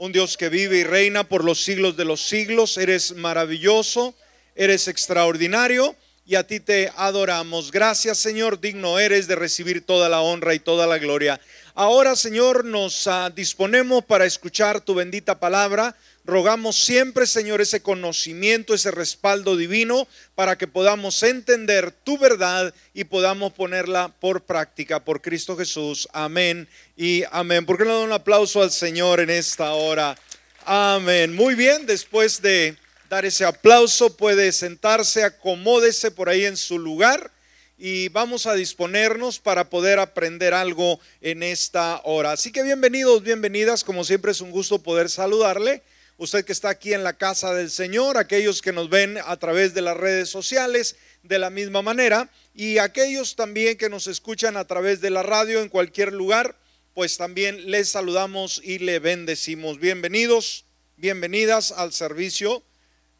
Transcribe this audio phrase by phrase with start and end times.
[0.00, 2.78] un Dios que vive y reina por los siglos de los siglos.
[2.78, 4.14] Eres maravilloso,
[4.56, 5.94] eres extraordinario
[6.24, 7.70] y a ti te adoramos.
[7.70, 11.38] Gracias Señor, digno eres de recibir toda la honra y toda la gloria.
[11.74, 15.94] Ahora Señor, nos ah, disponemos para escuchar tu bendita palabra.
[16.30, 20.06] Rogamos siempre, Señor, ese conocimiento, ese respaldo divino
[20.36, 26.06] para que podamos entender tu verdad y podamos ponerla por práctica por Cristo Jesús.
[26.12, 27.66] Amén y amén.
[27.66, 30.16] ¿Por qué no da un aplauso al Señor en esta hora?
[30.64, 31.34] Amén.
[31.34, 32.76] Muy bien, después de
[33.08, 37.32] dar ese aplauso, puede sentarse, acomódese por ahí en su lugar
[37.76, 42.30] y vamos a disponernos para poder aprender algo en esta hora.
[42.30, 45.82] Así que bienvenidos, bienvenidas, como siempre es un gusto poder saludarle
[46.20, 49.72] usted que está aquí en la casa del Señor, aquellos que nos ven a través
[49.72, 54.66] de las redes sociales de la misma manera y aquellos también que nos escuchan a
[54.66, 56.58] través de la radio en cualquier lugar,
[56.92, 59.80] pues también les saludamos y le bendecimos.
[59.80, 60.66] Bienvenidos,
[60.98, 62.62] bienvenidas al servicio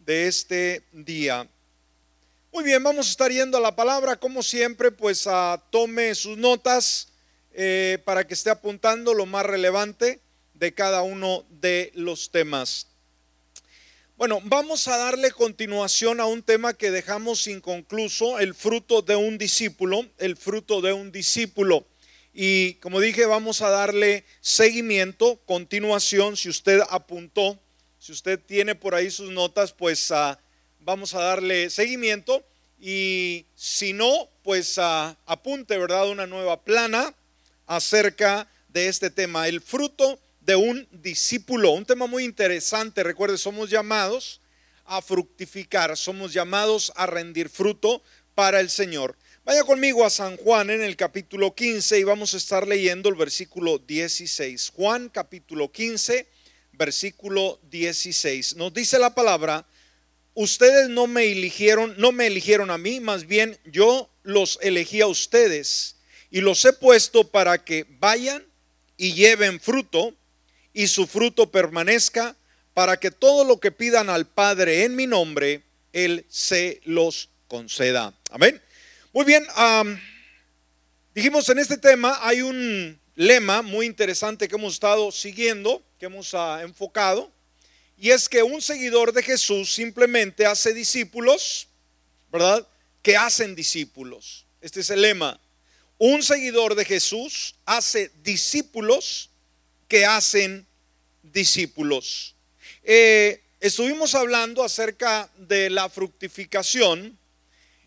[0.00, 1.48] de este día.
[2.52, 6.36] Muy bien, vamos a estar yendo a la palabra, como siempre, pues a tome sus
[6.36, 7.08] notas
[7.54, 10.20] eh, para que esté apuntando lo más relevante
[10.52, 12.89] de cada uno de los temas.
[14.20, 19.38] Bueno, vamos a darle continuación a un tema que dejamos inconcluso, el fruto de un
[19.38, 21.86] discípulo, el fruto de un discípulo.
[22.34, 27.58] Y como dije, vamos a darle seguimiento, continuación, si usted apuntó,
[27.98, 30.36] si usted tiene por ahí sus notas, pues uh,
[30.80, 32.44] vamos a darle seguimiento.
[32.78, 36.10] Y si no, pues uh, apunte, ¿verdad?
[36.10, 37.14] Una nueva plana
[37.66, 41.70] acerca de este tema, el fruto de un discípulo.
[41.70, 43.04] Un tema muy interesante.
[43.04, 44.40] Recuerde, somos llamados
[44.84, 48.02] a fructificar, somos llamados a rendir fruto
[48.34, 49.16] para el Señor.
[49.44, 53.14] Vaya conmigo a San Juan en el capítulo 15 y vamos a estar leyendo el
[53.14, 54.72] versículo 16.
[54.74, 56.26] Juan capítulo 15,
[56.72, 58.56] versículo 16.
[58.56, 59.64] Nos dice la palabra,
[60.34, 65.06] ustedes no me eligieron, no me eligieron a mí, más bien yo los elegí a
[65.06, 65.94] ustedes
[66.28, 68.44] y los he puesto para que vayan
[68.96, 70.16] y lleven fruto
[70.72, 72.36] y su fruto permanezca,
[72.74, 78.14] para que todo lo que pidan al Padre en mi nombre, Él se los conceda.
[78.30, 78.62] Amén.
[79.12, 79.44] Muy bien,
[81.14, 86.32] dijimos en este tema hay un lema muy interesante que hemos estado siguiendo, que hemos
[86.32, 87.30] ah, enfocado,
[87.98, 91.68] y es que un seguidor de Jesús simplemente hace discípulos,
[92.32, 92.66] ¿verdad?
[93.02, 94.46] Que hacen discípulos.
[94.60, 95.40] Este es el lema.
[95.98, 99.29] Un seguidor de Jesús hace discípulos
[99.90, 100.64] que hacen
[101.24, 102.36] discípulos.
[102.84, 107.18] Eh, estuvimos hablando acerca de la fructificación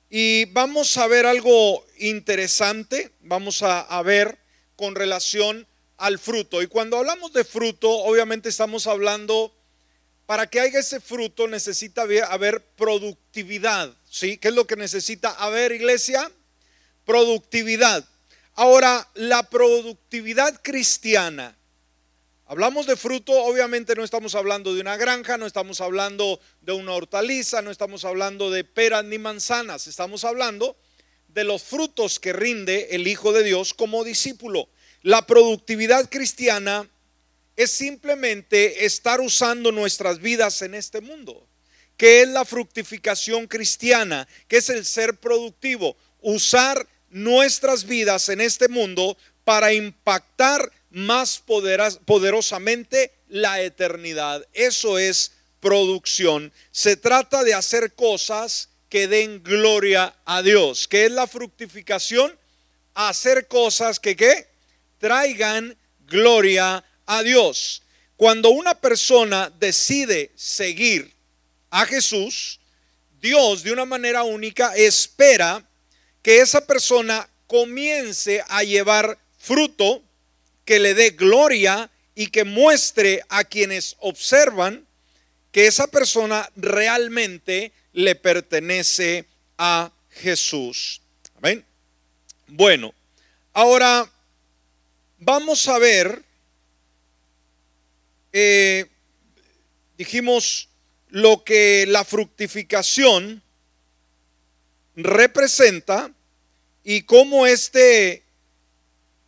[0.09, 4.37] y vamos a ver algo interesante, vamos a, a ver
[4.75, 5.65] con relación
[5.95, 6.61] al fruto.
[6.61, 9.55] Y cuando hablamos de fruto, obviamente estamos hablando,
[10.25, 14.37] para que haya ese fruto necesita haber productividad, ¿sí?
[14.37, 16.29] ¿Qué es lo que necesita haber, iglesia?
[17.05, 18.05] Productividad.
[18.55, 21.55] Ahora, la productividad cristiana
[22.45, 26.91] Hablamos de fruto, obviamente no estamos hablando de una granja, no estamos hablando de una
[26.91, 30.75] hortaliza, no estamos hablando de peras ni manzanas, estamos hablando
[31.29, 34.67] de los frutos que rinde el Hijo de Dios como discípulo.
[35.03, 36.89] La productividad cristiana
[37.55, 41.47] es simplemente estar usando nuestras vidas en este mundo.
[41.95, 44.27] ¿Qué es la fructificación cristiana?
[44.49, 45.95] ¿Qué es el ser productivo?
[46.21, 51.41] Usar nuestras vidas en este mundo para impactar más
[52.05, 54.47] poderosamente la eternidad.
[54.53, 56.53] Eso es producción.
[56.71, 60.87] Se trata de hacer cosas que den gloria a Dios.
[60.87, 62.37] ¿Qué es la fructificación?
[62.93, 64.47] Hacer cosas que ¿qué?
[64.99, 65.75] traigan
[66.07, 67.81] gloria a Dios.
[68.15, 71.11] Cuando una persona decide seguir
[71.71, 72.59] a Jesús,
[73.19, 75.67] Dios de una manera única espera
[76.21, 80.03] que esa persona comience a llevar fruto
[80.65, 84.85] que le dé gloria y que muestre a quienes observan
[85.51, 89.25] que esa persona realmente le pertenece
[89.57, 91.01] a Jesús.
[91.37, 91.65] Amén.
[92.47, 92.93] Bueno,
[93.53, 94.11] ahora
[95.19, 96.23] vamos a ver,
[98.31, 98.85] eh,
[99.97, 100.69] dijimos
[101.09, 103.43] lo que la fructificación
[104.95, 106.11] representa
[106.83, 108.22] y cómo este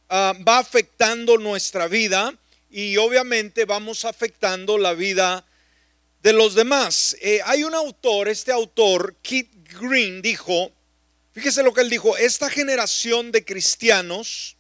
[0.08, 2.38] Ah, va afectando nuestra vida
[2.70, 5.44] y obviamente vamos afectando la vida
[6.22, 7.18] de los demás.
[7.22, 9.50] Eh, hay un autor, este autor, Keith
[9.80, 10.72] Green, dijo,
[11.34, 14.58] fíjese lo que él dijo, esta generación de cristianos,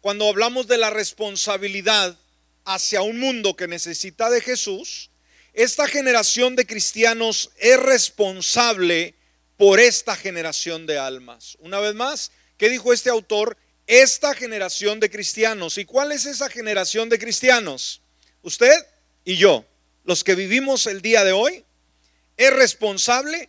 [0.00, 2.16] cuando hablamos de la responsabilidad
[2.64, 5.10] hacia un mundo que necesita de Jesús,
[5.54, 9.16] esta generación de cristianos es responsable
[9.56, 11.56] por esta generación de almas.
[11.58, 13.56] Una vez más, ¿qué dijo este autor?
[13.88, 15.78] Esta generación de cristianos.
[15.78, 18.02] ¿Y cuál es esa generación de cristianos?
[18.42, 18.86] Usted
[19.24, 19.64] y yo,
[20.04, 21.64] los que vivimos el día de hoy,
[22.36, 23.48] es responsable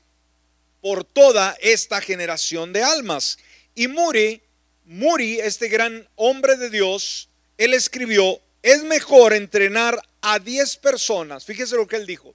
[0.79, 3.37] por toda esta generación de almas.
[3.75, 4.41] Y Muri,
[4.85, 7.27] Muri, este gran hombre de Dios,
[7.57, 12.33] él escribió, es mejor entrenar a 10 personas, fíjese lo que él dijo,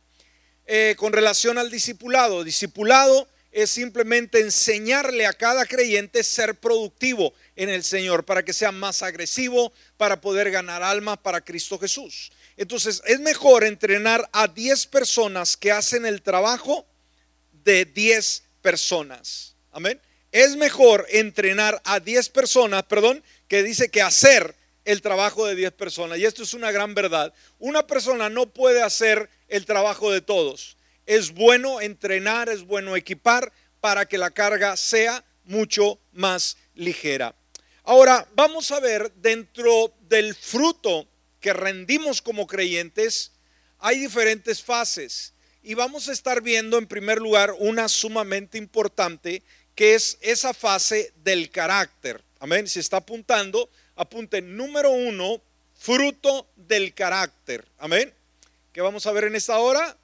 [0.67, 2.45] eh, con relación al discipulado.
[2.45, 8.73] Discipulado es simplemente enseñarle a cada creyente ser productivo en el Señor para que sea
[8.73, 12.33] más agresivo, para poder ganar almas para Cristo Jesús.
[12.57, 16.85] Entonces es mejor entrenar a 10 personas que hacen el trabajo
[17.65, 19.55] de 10 personas.
[19.71, 20.01] Amén.
[20.33, 25.71] Es mejor entrenar a 10 personas, perdón, que dice que hacer el trabajo de 10
[25.75, 26.19] personas.
[26.19, 27.33] Y esto es una gran verdad.
[27.61, 30.77] Una persona no puede hacer el trabajo de todos.
[31.07, 37.35] Es bueno entrenar, es bueno equipar para que la carga sea mucho más ligera.
[37.83, 41.07] Ahora, vamos a ver dentro del fruto
[41.41, 43.33] que rendimos como creyentes,
[43.79, 45.35] hay diferentes fases.
[45.63, 49.43] Y vamos a estar viendo en primer lugar una sumamente importante,
[49.75, 52.23] que es esa fase del carácter.
[52.39, 52.67] Amén.
[52.67, 55.43] Si está apuntando, apunte número uno,
[55.75, 57.67] fruto del carácter.
[57.79, 58.13] Amén.
[58.73, 59.99] ¿Qué vamos a ver en esta hora?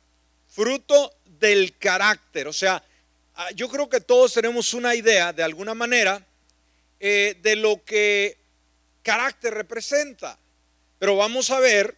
[0.51, 2.49] Fruto del carácter.
[2.49, 2.83] O sea,
[3.37, 6.27] ah, yo creo que todos tenemos una idea, de alguna manera,
[6.99, 8.37] eh, de lo que
[9.03, 10.39] carácter representa.
[10.99, 11.97] Pero vamos a ver,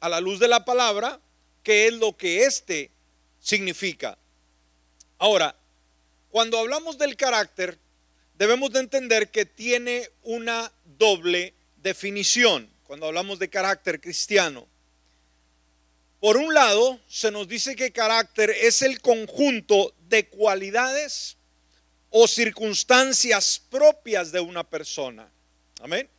[0.00, 1.20] a la luz de la palabra,
[1.62, 2.90] qué es lo que este
[3.38, 4.18] significa.
[5.18, 5.54] Ahora,
[6.30, 7.78] cuando hablamos del carácter,
[8.38, 14.66] debemos de entender que tiene una doble definición cuando hablamos de carácter cristiano.
[16.20, 21.38] Por un lado, se nos dice que carácter es el conjunto de cualidades
[22.10, 25.32] o circunstancias propias de una persona.
[25.80, 26.10] Amén.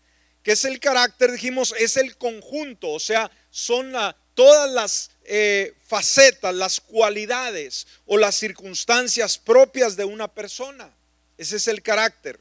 [0.41, 1.31] ¿Qué es el carácter?
[1.31, 3.93] Dijimos, es el conjunto, o sea, son
[4.33, 10.91] todas las eh, facetas, las cualidades o las circunstancias propias de una persona.
[11.37, 12.39] Ese es el carácter,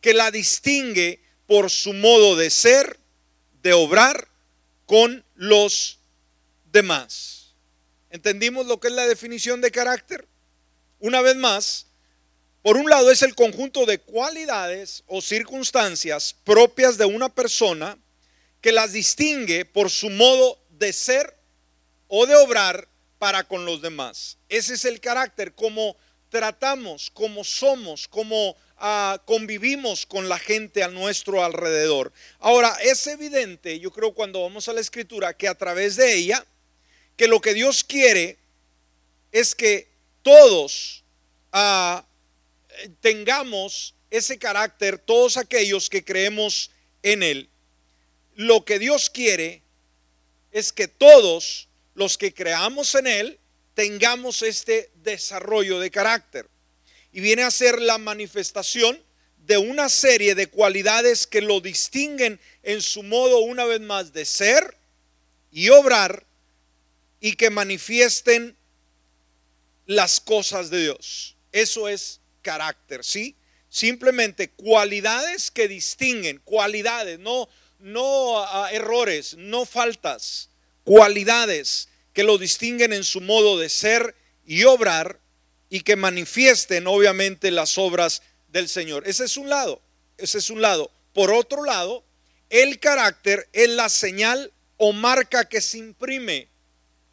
[0.00, 3.00] que la distingue por su modo de ser,
[3.62, 4.28] de obrar
[4.86, 5.98] con los
[6.74, 7.54] demás.
[8.10, 10.28] ¿Entendimos lo que es la definición de carácter?
[10.98, 11.86] Una vez más,
[12.60, 17.96] por un lado es el conjunto de cualidades o circunstancias propias de una persona
[18.60, 21.36] que las distingue por su modo de ser
[22.08, 22.88] o de obrar
[23.18, 24.36] para con los demás.
[24.48, 25.96] Ese es el carácter, como
[26.28, 32.12] tratamos, como somos, como ah, convivimos con la gente a nuestro alrededor.
[32.38, 36.44] Ahora, es evidente, yo creo cuando vamos a la escritura, que a través de ella,
[37.16, 38.38] que lo que Dios quiere
[39.32, 39.88] es que
[40.22, 41.02] todos
[41.52, 42.00] uh,
[43.00, 46.70] tengamos ese carácter, todos aquellos que creemos
[47.02, 47.48] en Él.
[48.36, 49.62] Lo que Dios quiere
[50.52, 53.38] es que todos los que creamos en Él
[53.74, 56.48] tengamos este desarrollo de carácter.
[57.12, 59.00] Y viene a ser la manifestación
[59.46, 64.24] de una serie de cualidades que lo distinguen en su modo una vez más de
[64.24, 64.76] ser
[65.52, 66.24] y obrar
[67.24, 68.54] y que manifiesten
[69.86, 71.38] las cosas de Dios.
[71.52, 73.34] Eso es carácter, ¿sí?
[73.70, 77.48] Simplemente cualidades que distinguen, cualidades, no,
[77.78, 80.50] no ah, errores, no faltas,
[80.82, 85.18] cualidades que lo distinguen en su modo de ser y obrar
[85.70, 89.08] y que manifiesten obviamente las obras del Señor.
[89.08, 89.80] Ese es un lado,
[90.18, 90.90] ese es un lado.
[91.14, 92.04] Por otro lado,
[92.50, 96.50] el carácter es la señal o marca que se imprime,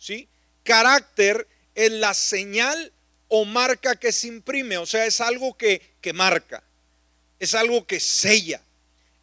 [0.02, 0.28] ¿sí?
[0.64, 2.92] Carácter es la señal
[3.28, 5.82] o marca que se imprime, o sea, es algo que,
[6.14, 6.64] marca,
[7.40, 8.62] es algo que sella,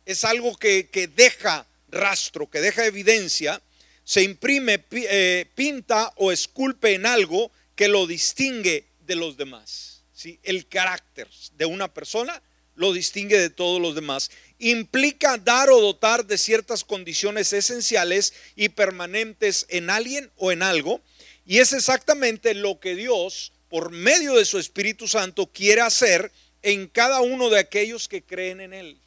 [0.06, 3.60] es algo que, deja rastro, que deja evidencia,
[4.04, 10.02] se imprime, eh, pinta o esculpe en algo que lo distingue de los demás.
[10.14, 10.38] ¿sí?
[10.42, 12.40] El carácter de una persona
[12.78, 14.30] lo distingue de todos los demás.
[14.58, 21.02] Implica dar o dotar de ciertas condiciones esenciales y permanentes en alguien o en algo.
[21.44, 26.32] Y es exactamente lo que Dios por medio de su Espíritu Santo, quiere hacer
[26.62, 28.98] en cada uno de aquellos que creen en Él.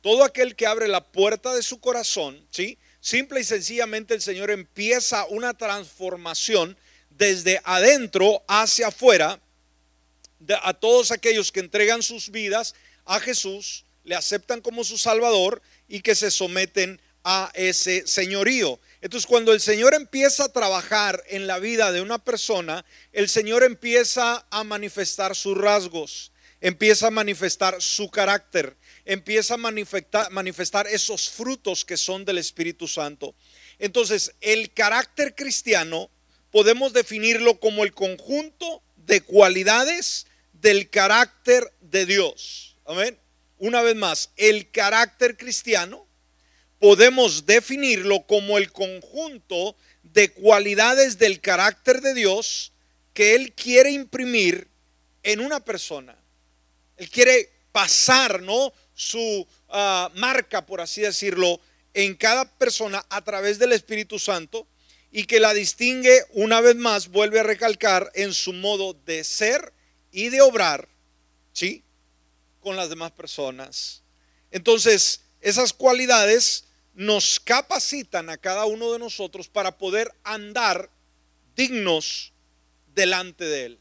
[0.00, 2.78] Todo aquel que abre la puerta de su corazón, ¿sí?
[3.00, 6.76] Simple y sencillamente el Señor empieza una transformación
[7.10, 9.40] desde adentro hacia afuera
[10.62, 12.74] a todos aquellos que entregan sus vidas
[13.06, 18.78] a Jesús, le aceptan como su Salvador y que se someten a ese señorío.
[19.00, 23.64] Entonces cuando el Señor empieza a trabajar en la vida de una persona, el Señor
[23.64, 31.28] empieza a manifestar sus rasgos, empieza a manifestar su carácter, empieza a manifestar, manifestar esos
[31.28, 33.34] frutos que son del Espíritu Santo.
[33.80, 36.10] Entonces el carácter cristiano
[36.52, 42.75] podemos definirlo como el conjunto de cualidades del carácter de Dios.
[42.86, 43.18] Amén.
[43.58, 46.06] Una vez más, el carácter cristiano
[46.78, 52.72] podemos definirlo como el conjunto de cualidades del carácter de Dios
[53.12, 54.68] que Él quiere imprimir
[55.24, 56.16] en una persona.
[56.96, 58.72] Él quiere pasar, ¿no?
[58.94, 61.60] Su ah, marca, por así decirlo,
[61.92, 64.66] en cada persona a través del Espíritu Santo
[65.10, 69.72] y que la distingue una vez más, vuelve a recalcar en su modo de ser
[70.12, 70.86] y de obrar,
[71.52, 71.82] ¿sí?
[72.66, 74.02] Con las demás personas.
[74.50, 80.90] Entonces, esas cualidades nos capacitan a cada uno de nosotros para poder andar
[81.54, 82.32] dignos
[82.92, 83.78] delante de Él.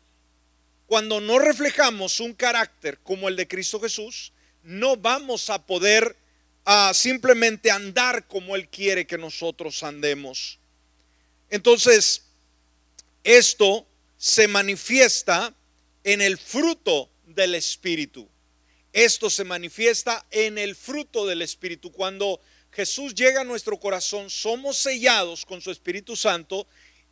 [0.85, 6.15] Cuando no reflejamos un carácter como el de Cristo Jesús, no vamos a poder
[6.63, 10.59] ah, simplemente andar como Él quiere que nosotros andemos.
[11.49, 12.21] Entonces,
[13.23, 13.87] esto
[14.19, 15.55] se manifiesta
[16.03, 18.29] en el fruto del Espíritu.
[18.95, 21.91] Esto se manifiesta en el fruto del Espíritu.
[21.91, 22.39] Cuando
[22.71, 26.65] Jesús llega a nuestro corazón, somos sellados con su Espíritu Santo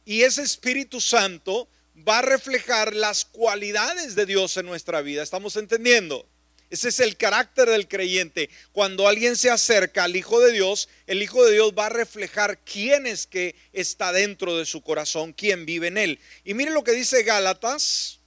[0.05, 1.67] y ese Espíritu Santo
[2.07, 5.23] va a reflejar las cualidades de Dios en nuestra vida.
[5.23, 6.25] ¿Estamos entendiendo?
[6.69, 8.49] Ese es el carácter del creyente.
[8.71, 12.59] Cuando alguien se acerca al Hijo de Dios, el Hijo de Dios va a reflejar
[12.63, 16.19] quién es que está dentro de su corazón, quién vive en él.
[16.45, 18.21] Y mire lo que dice Gálatas,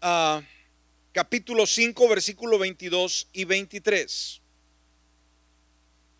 [0.00, 0.40] ah,
[1.16, 4.42] capítulo 5, versículo 22 y 23.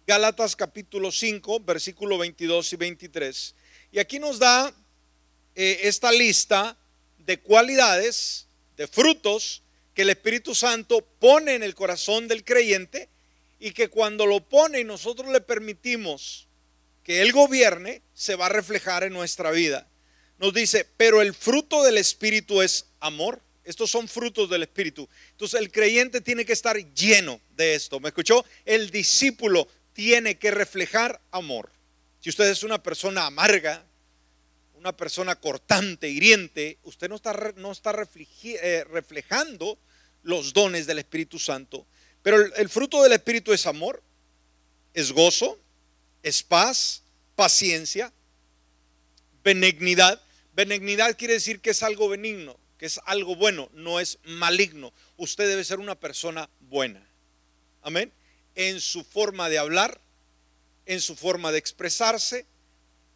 [0.06, 3.54] Gálatas capítulo 5, versículo 22 y 23.
[3.92, 4.72] Y aquí nos da
[5.54, 6.78] eh, esta lista
[7.18, 8.46] de cualidades,
[8.78, 9.62] de frutos
[9.92, 13.10] que el Espíritu Santo pone en el corazón del creyente
[13.60, 16.48] y que cuando lo pone y nosotros le permitimos
[17.04, 19.90] que Él gobierne, se va a reflejar en nuestra vida.
[20.38, 23.42] Nos dice, pero el fruto del Espíritu es amor.
[23.66, 25.08] Estos son frutos del Espíritu.
[25.32, 27.98] Entonces el creyente tiene que estar lleno de esto.
[27.98, 28.44] ¿Me escuchó?
[28.64, 31.70] El discípulo tiene que reflejar amor.
[32.20, 33.84] Si usted es una persona amarga,
[34.74, 37.92] una persona cortante, hiriente, usted no está, no está
[38.44, 39.78] eh, reflejando
[40.22, 41.86] los dones del Espíritu Santo.
[42.22, 44.00] Pero el, el fruto del Espíritu es amor,
[44.94, 45.58] es gozo,
[46.22, 47.02] es paz,
[47.34, 48.12] paciencia,
[49.42, 50.22] benignidad.
[50.54, 54.92] Benignidad quiere decir que es algo benigno, que es algo bueno, no es maligno.
[55.16, 57.06] Usted debe ser una persona buena.
[57.82, 58.12] Amén
[58.56, 60.00] en su forma de hablar,
[60.86, 62.46] en su forma de expresarse,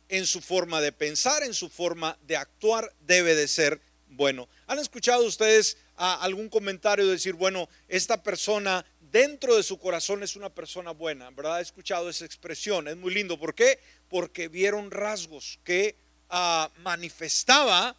[0.09, 4.49] en su forma de pensar, en su forma de actuar, debe de ser bueno.
[4.67, 10.37] ¿Han escuchado ustedes algún comentario de decir, bueno, esta persona dentro de su corazón es
[10.37, 11.31] una persona buena?
[11.31, 11.61] ¿Verdad?
[11.61, 13.39] He escuchado esa expresión, es muy lindo.
[13.39, 13.81] ¿Por qué?
[14.09, 15.97] Porque vieron rasgos que
[16.29, 17.97] ah, manifestaba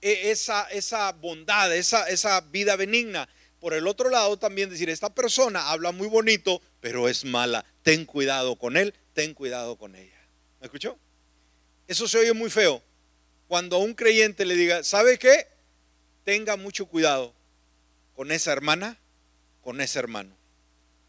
[0.00, 3.28] esa, esa bondad, esa, esa vida benigna.
[3.60, 7.64] Por el otro lado, también decir, esta persona habla muy bonito, pero es mala.
[7.82, 10.18] Ten cuidado con él, ten cuidado con ella.
[10.60, 10.98] ¿Me escuchó?
[11.86, 12.82] Eso se oye muy feo.
[13.48, 15.46] Cuando a un creyente le diga, ¿sabe qué?
[16.24, 17.34] Tenga mucho cuidado
[18.14, 18.98] con esa hermana,
[19.62, 20.34] con ese hermano.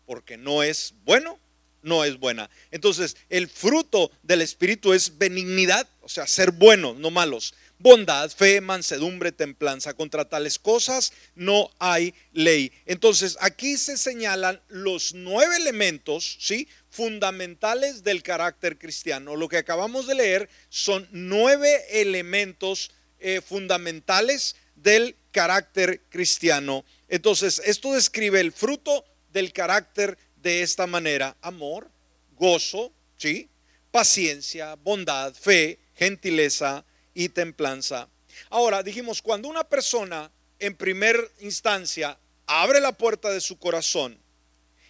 [0.06, 1.40] Porque no es bueno,
[1.84, 2.50] no es buena.
[2.72, 8.62] Entonces, el fruto del Espíritu es benignidad, o sea, ser buenos, no malos bondad, fe,
[8.62, 9.94] mansedumbre, templanza.
[9.94, 12.72] Contra tales cosas no hay ley.
[12.86, 16.68] Entonces, aquí se señalan los nueve elementos, ¿sí?
[16.90, 19.36] Fundamentales del carácter cristiano.
[19.36, 26.86] Lo que acabamos de leer son nueve elementos eh, fundamentales del carácter cristiano.
[27.08, 31.38] Entonces, esto describe el fruto del carácter de esta manera.
[31.42, 31.90] Amor,
[32.36, 33.50] gozo, ¿sí?
[33.92, 38.08] Paciencia, bondad, fe, gentileza, y templanza.
[38.50, 44.18] Ahora, dijimos, cuando una persona en primer instancia abre la puerta de su corazón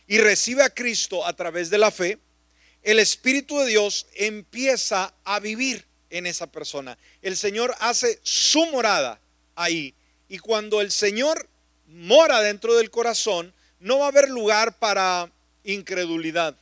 [0.08, 2.20] y recibe a Cristo a través de la fe,
[2.84, 6.98] el Espíritu de Dios empieza a vivir en esa persona.
[7.22, 9.20] El Señor hace su morada
[9.56, 9.94] ahí.
[10.28, 11.48] Y cuando el Señor
[11.88, 15.32] mora dentro del corazón, no va a haber lugar para
[15.64, 16.56] incredulidad.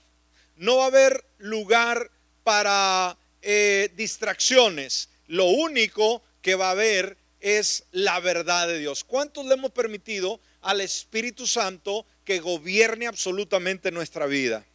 [0.55, 2.11] No va a haber lugar
[2.43, 9.03] para eh, distracciones lo único que va a haber es la verdad de Dios.
[9.03, 14.65] ¿Cuántos le hemos permitido al Espíritu Santo que gobierne absolutamente nuestra vida?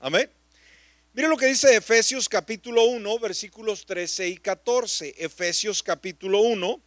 [0.00, 0.30] Amén.
[1.12, 5.14] Mire lo que dice Efesios capítulo 1, versículos 13 y 14.
[5.18, 6.80] Efesios capítulo 1,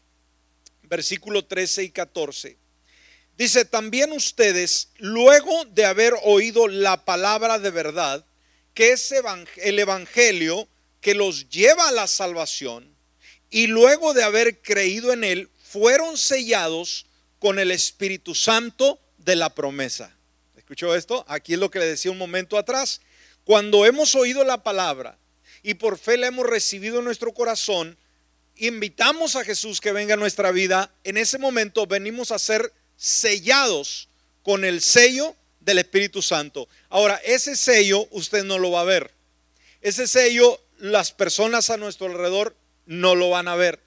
[0.83, 2.57] versículo 13 y 14.
[3.37, 8.25] Dice, también ustedes, luego de haber oído la palabra de verdad,
[8.73, 9.13] que es
[9.57, 10.67] el Evangelio
[11.01, 12.90] que los lleva a la salvación,
[13.51, 17.05] y luego de haber creído en él, fueron sellados
[17.37, 20.15] con el Espíritu Santo de la promesa.
[20.55, 21.25] ¿Escuchó esto?
[21.27, 23.01] Aquí es lo que le decía un momento atrás.
[23.43, 25.17] Cuando hemos oído la palabra
[25.63, 27.97] y por fe la hemos recibido en nuestro corazón,
[28.55, 34.07] invitamos a Jesús que venga a nuestra vida, en ese momento venimos a ser sellados
[34.43, 36.69] con el sello del Espíritu Santo.
[36.89, 39.11] Ahora, ese sello usted no lo va a ver.
[39.81, 43.79] Ese sello las personas a nuestro alrededor no lo van a ver.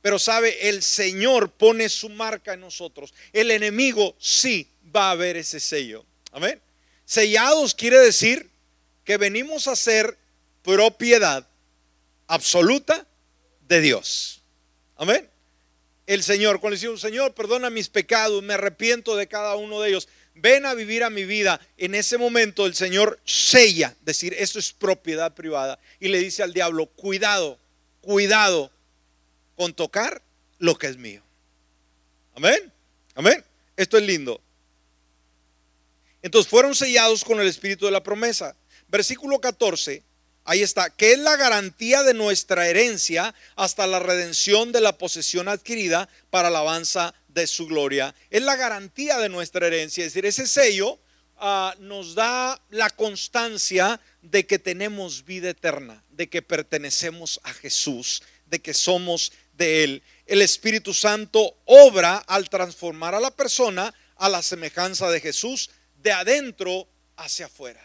[0.00, 3.14] Pero sabe, el Señor pone su marca en nosotros.
[3.32, 6.04] El enemigo sí va a ver ese sello.
[6.32, 6.60] Amén.
[7.04, 8.50] Sellados quiere decir
[9.04, 10.18] que venimos a ser
[10.62, 11.46] propiedad
[12.26, 13.06] absoluta
[13.68, 14.42] de Dios.
[14.96, 15.28] Amén.
[16.06, 20.08] El Señor, cuando decimos, Señor, perdona mis pecados, me arrepiento de cada uno de ellos,
[20.34, 21.60] ven a vivir a mi vida.
[21.76, 25.78] En ese momento el Señor sella, decir, esto es propiedad privada.
[26.00, 27.58] Y le dice al diablo, cuidado,
[28.02, 28.70] cuidado
[29.56, 30.20] con tocar
[30.58, 31.22] lo que es mío.
[32.34, 32.70] Amén.
[33.14, 33.42] Amén.
[33.76, 34.40] Esto es lindo.
[36.20, 38.54] Entonces fueron sellados con el espíritu de la promesa.
[38.88, 40.02] Versículo 14,
[40.44, 45.48] ahí está, que es la garantía de nuestra herencia hasta la redención de la posesión
[45.48, 48.14] adquirida para alabanza de su gloria.
[48.30, 50.98] Es la garantía de nuestra herencia, es decir, ese sello
[51.38, 58.22] ah, nos da la constancia de que tenemos vida eterna, de que pertenecemos a Jesús,
[58.46, 60.02] de que somos de Él.
[60.26, 66.12] El Espíritu Santo obra al transformar a la persona a la semejanza de Jesús de
[66.12, 66.86] adentro
[67.16, 67.84] hacia afuera.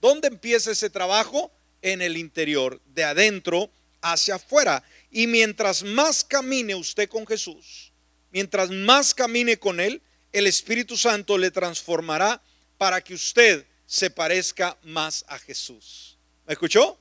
[0.00, 1.52] ¿Dónde empieza ese trabajo?
[1.82, 3.70] En el interior, de adentro
[4.00, 4.84] hacia afuera.
[5.10, 7.92] Y mientras más camine usted con Jesús,
[8.30, 10.00] mientras más camine con Él,
[10.32, 12.40] el Espíritu Santo le transformará
[12.78, 16.16] para que usted se parezca más a Jesús.
[16.46, 16.98] ¿Me escuchó?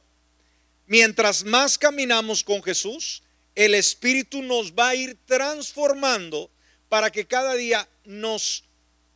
[0.88, 3.24] Mientras más caminamos con Jesús,
[3.56, 6.52] el Espíritu nos va a ir transformando
[6.90, 8.66] para que cada día nos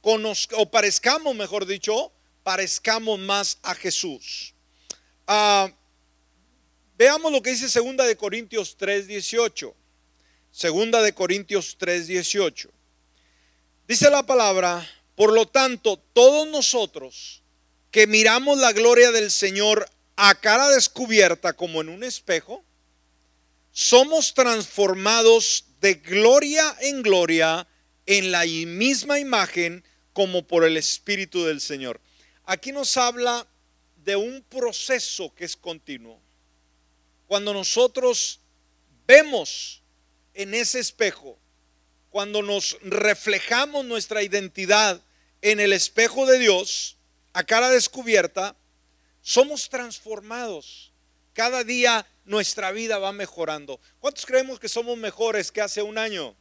[0.01, 4.53] o parezcamos, mejor dicho, parezcamos más a Jesús.
[5.27, 5.69] Ah,
[6.97, 9.75] veamos lo que dice segunda de Corintios 3:18.
[10.49, 12.71] Segunda de Corintios 3:18.
[13.85, 17.41] Dice la palabra, por lo tanto, todos nosotros
[17.95, 22.61] que miramos la gloria del Señor a cara descubierta como en un espejo,
[23.71, 27.65] somos transformados de gloria en gloria
[28.05, 29.81] en la misma imagen
[30.11, 32.01] como por el Espíritu del Señor.
[32.43, 33.47] Aquí nos habla
[34.03, 36.19] de un proceso que es continuo.
[37.27, 38.41] Cuando nosotros
[39.07, 39.81] vemos
[40.33, 41.39] en ese espejo,
[42.09, 45.01] cuando nos reflejamos nuestra identidad
[45.41, 46.94] en el espejo de Dios,
[47.35, 48.55] a cara descubierta,
[49.21, 50.93] somos transformados.
[51.33, 53.77] Cada día nuestra vida va mejorando.
[53.99, 56.33] ¿Cuántos creemos que somos mejores que hace un año?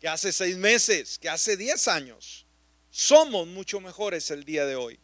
[0.00, 2.46] Que hace seis meses, que hace diez años
[2.90, 4.98] somos mucho mejores el día de hoy.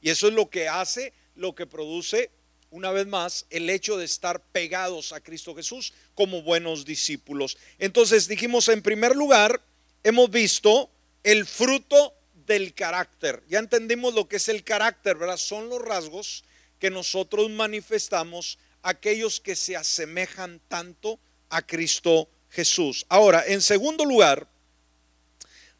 [0.00, 2.32] Y eso es lo que hace, lo que produce,
[2.70, 7.56] una vez más, el hecho de estar pegados a Cristo Jesús como buenos discípulos.
[7.78, 9.62] Entonces dijimos, en primer lugar,
[10.02, 10.90] hemos visto
[11.22, 12.17] el fruto
[12.48, 13.44] del carácter.
[13.48, 15.36] Ya entendimos lo que es el carácter, ¿verdad?
[15.36, 16.42] Son los rasgos
[16.80, 23.06] que nosotros manifestamos aquellos que se asemejan tanto a Cristo Jesús.
[23.08, 24.48] Ahora, en segundo lugar,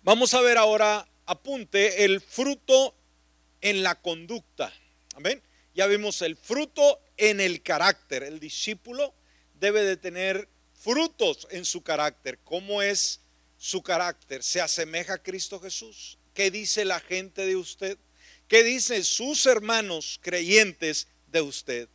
[0.03, 2.95] vamos a ver ahora apunte el fruto
[3.61, 4.73] en la conducta.
[5.15, 5.43] Amén.
[5.75, 8.23] Ya vimos el fruto en el carácter.
[8.23, 9.15] El discípulo
[9.59, 12.39] debe de tener frutos en su carácter.
[12.45, 13.21] ¿Cómo es
[13.57, 14.43] su carácter?
[14.43, 16.19] ¿Se asemeja a Cristo Jesús?
[16.39, 17.99] ¿Qué dice la gente de usted?
[18.47, 21.89] ¿Qué dicen sus hermanos creyentes de usted?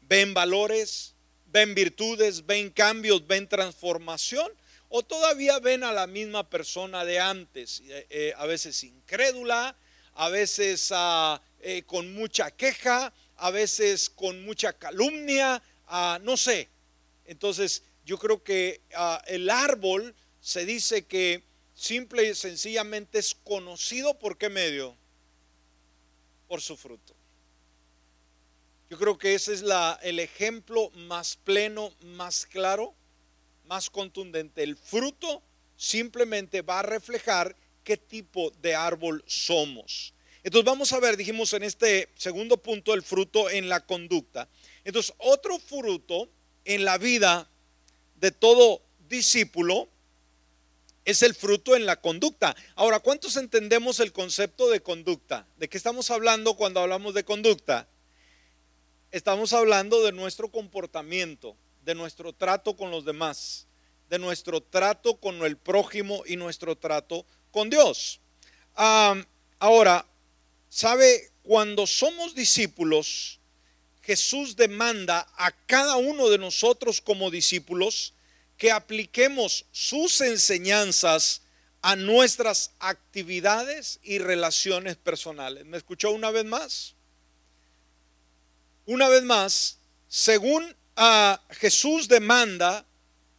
[0.00, 1.14] ¿Ven valores?
[1.48, 2.46] ¿Ven virtudes?
[2.46, 3.26] ¿Ven cambios?
[3.26, 4.50] ¿Ven transformación?
[4.88, 9.76] o todavía ven a la misma persona de antes, eh, eh, a veces incrédula,
[10.14, 16.68] a veces ah, eh, con mucha queja, a veces con mucha calumnia, ah, no sé.
[17.26, 21.42] Entonces yo creo que ah, el árbol se dice que
[21.82, 24.96] simple y sencillamente es conocido por qué medio?
[26.48, 27.14] Por su fruto.
[28.90, 32.94] Yo creo que ese es la, el ejemplo más pleno, más claro
[33.66, 34.62] más contundente.
[34.62, 35.42] El fruto
[35.76, 40.14] simplemente va a reflejar qué tipo de árbol somos.
[40.42, 44.48] Entonces vamos a ver, dijimos en este segundo punto, el fruto en la conducta.
[44.84, 46.28] Entonces, otro fruto
[46.64, 47.48] en la vida
[48.16, 49.88] de todo discípulo
[51.04, 52.54] es el fruto en la conducta.
[52.74, 55.46] Ahora, ¿cuántos entendemos el concepto de conducta?
[55.56, 57.88] ¿De qué estamos hablando cuando hablamos de conducta?
[59.10, 63.66] Estamos hablando de nuestro comportamiento, de nuestro trato con los demás,
[64.08, 68.20] de nuestro trato con el prójimo y nuestro trato con Dios.
[68.74, 70.06] ahora,
[70.68, 71.30] ¿sabe?
[71.42, 73.40] Cuando somos discípulos,
[74.02, 78.14] Jesús demanda a cada uno de nosotros como discípulos
[78.62, 81.42] que apliquemos sus enseñanzas
[81.80, 85.64] a nuestras actividades y relaciones personales.
[85.64, 86.94] ¿Me escuchó una vez más?
[88.86, 92.86] Una vez más, según ah, Jesús demanda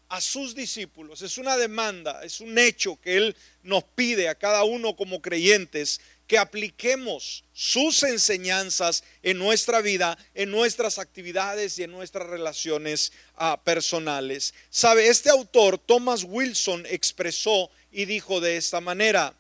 [0.10, 4.66] a sus discípulos, es una demanda, es un hecho que Él nos pide a cada
[4.66, 6.02] uno como creyentes
[6.34, 13.62] que apliquemos sus enseñanzas en nuestra vida, en nuestras actividades y en nuestras relaciones ah,
[13.64, 14.56] personales.
[14.72, 19.36] Sabe, este autor, Thomas Wilson, expresó y dijo de esta manera,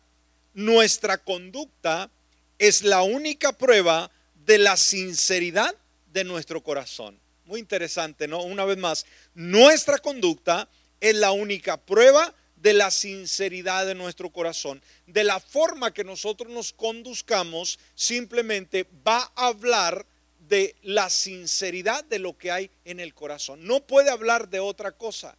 [0.54, 2.12] nuestra conducta
[2.60, 4.12] es la única prueba
[4.46, 5.76] de la sinceridad
[6.12, 7.20] de nuestro corazón.
[7.46, 8.44] Muy interesante, ¿no?
[8.44, 10.70] Una vez más, nuestra conducta
[11.02, 14.82] es la única prueba de la sinceridad de nuestro corazón.
[15.06, 20.06] De la forma que nosotros nos conduzcamos, simplemente va a hablar
[20.48, 23.68] de la sinceridad de lo que hay en el corazón.
[23.68, 25.36] No puede hablar de otra cosa.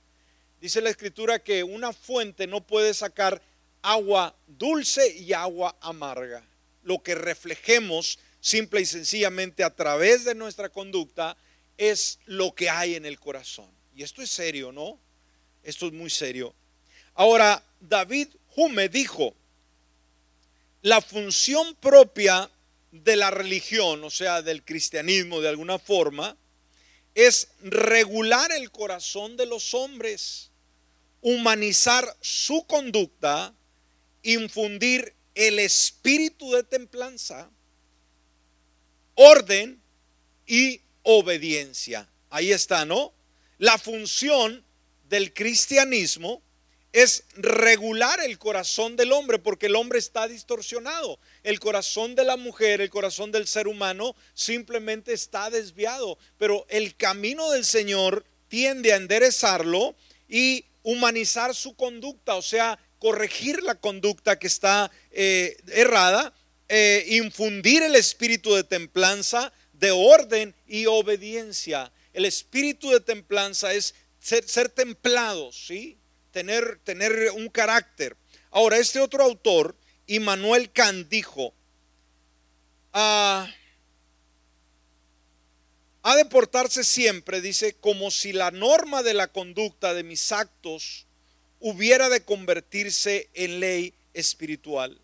[0.61, 3.41] Dice la escritura que una fuente no puede sacar
[3.81, 6.45] agua dulce y agua amarga.
[6.83, 11.39] Lo que reflejemos simple y sencillamente a través de nuestra conducta
[11.79, 13.71] es lo que hay en el corazón.
[13.97, 14.99] Y esto es serio, ¿no?
[15.63, 16.55] Esto es muy serio.
[17.15, 19.35] Ahora, David Hume dijo,
[20.83, 22.51] la función propia
[22.91, 26.37] de la religión, o sea, del cristianismo de alguna forma,
[27.15, 30.51] es regular el corazón de los hombres,
[31.21, 33.55] humanizar su conducta,
[34.23, 37.51] infundir el espíritu de templanza,
[39.15, 39.81] orden
[40.47, 42.09] y obediencia.
[42.31, 43.13] Ahí está, ¿no?
[43.59, 44.65] La función
[45.09, 46.43] del cristianismo
[46.95, 51.19] es regular el corazón del hombre, porque el hombre está distorsionado.
[51.43, 56.17] El corazón de la mujer, el corazón del ser humano simplemente está desviado.
[56.39, 59.97] Pero el camino del Señor tiende a enderezarlo
[60.29, 66.33] y humanizar su conducta, o sea, corregir la conducta que está eh, errada,
[66.69, 71.91] eh, infundir el espíritu de templanza, de orden y obediencia.
[72.13, 75.99] El espíritu de templanza es ser, ser templados, ¿sí?
[76.35, 78.17] Tener, tener un carácter.
[78.51, 79.77] Ahora, este otro autor,
[80.09, 81.55] Immanuel Kant, dijo,
[82.93, 83.49] ah,
[86.03, 91.07] ha de portarse siempre, dice, como si la norma de la conducta de mis actos
[91.61, 95.01] hubiera de convertirse en ley espiritual.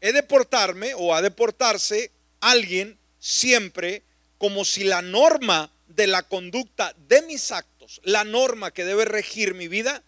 [0.00, 4.02] He de portarme o ha de portarse alguien siempre
[4.38, 9.54] como si la norma de la conducta de mis actos, la norma que debe regir
[9.54, 10.02] mi vida,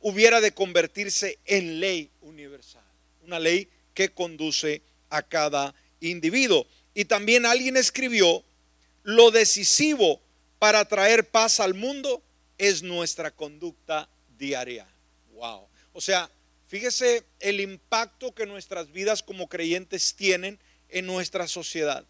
[0.00, 2.84] hubiera de convertirse en ley universal,
[3.22, 6.66] una ley que conduce a cada individuo.
[6.94, 8.44] Y también alguien escribió,
[9.02, 10.20] lo decisivo
[10.58, 12.22] para traer paz al mundo
[12.58, 14.08] es nuestra conducta
[14.38, 14.86] diaria.
[15.32, 15.68] Wow.
[15.92, 16.30] O sea,
[16.66, 20.58] fíjese el impacto que nuestras vidas como creyentes tienen
[20.88, 22.04] en nuestra sociedad.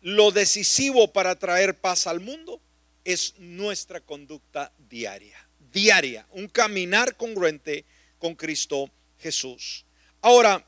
[0.00, 2.60] Lo decisivo para traer paz al mundo
[3.04, 7.84] es nuestra conducta diaria diaria, un caminar congruente
[8.18, 9.84] con Cristo Jesús.
[10.20, 10.66] Ahora,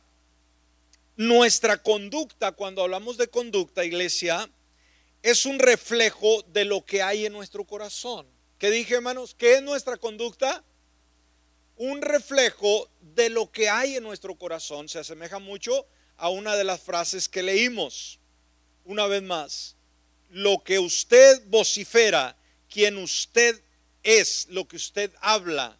[1.16, 4.50] nuestra conducta, cuando hablamos de conducta, iglesia,
[5.22, 8.26] es un reflejo de lo que hay en nuestro corazón.
[8.58, 9.34] ¿Qué dije, hermanos?
[9.34, 10.64] ¿Qué es nuestra conducta?
[11.76, 14.88] Un reflejo de lo que hay en nuestro corazón.
[14.88, 15.86] Se asemeja mucho
[16.16, 18.18] a una de las frases que leímos.
[18.84, 19.76] Una vez más,
[20.30, 22.36] lo que usted vocifera,
[22.68, 23.62] quien usted
[24.02, 25.78] es lo que usted habla,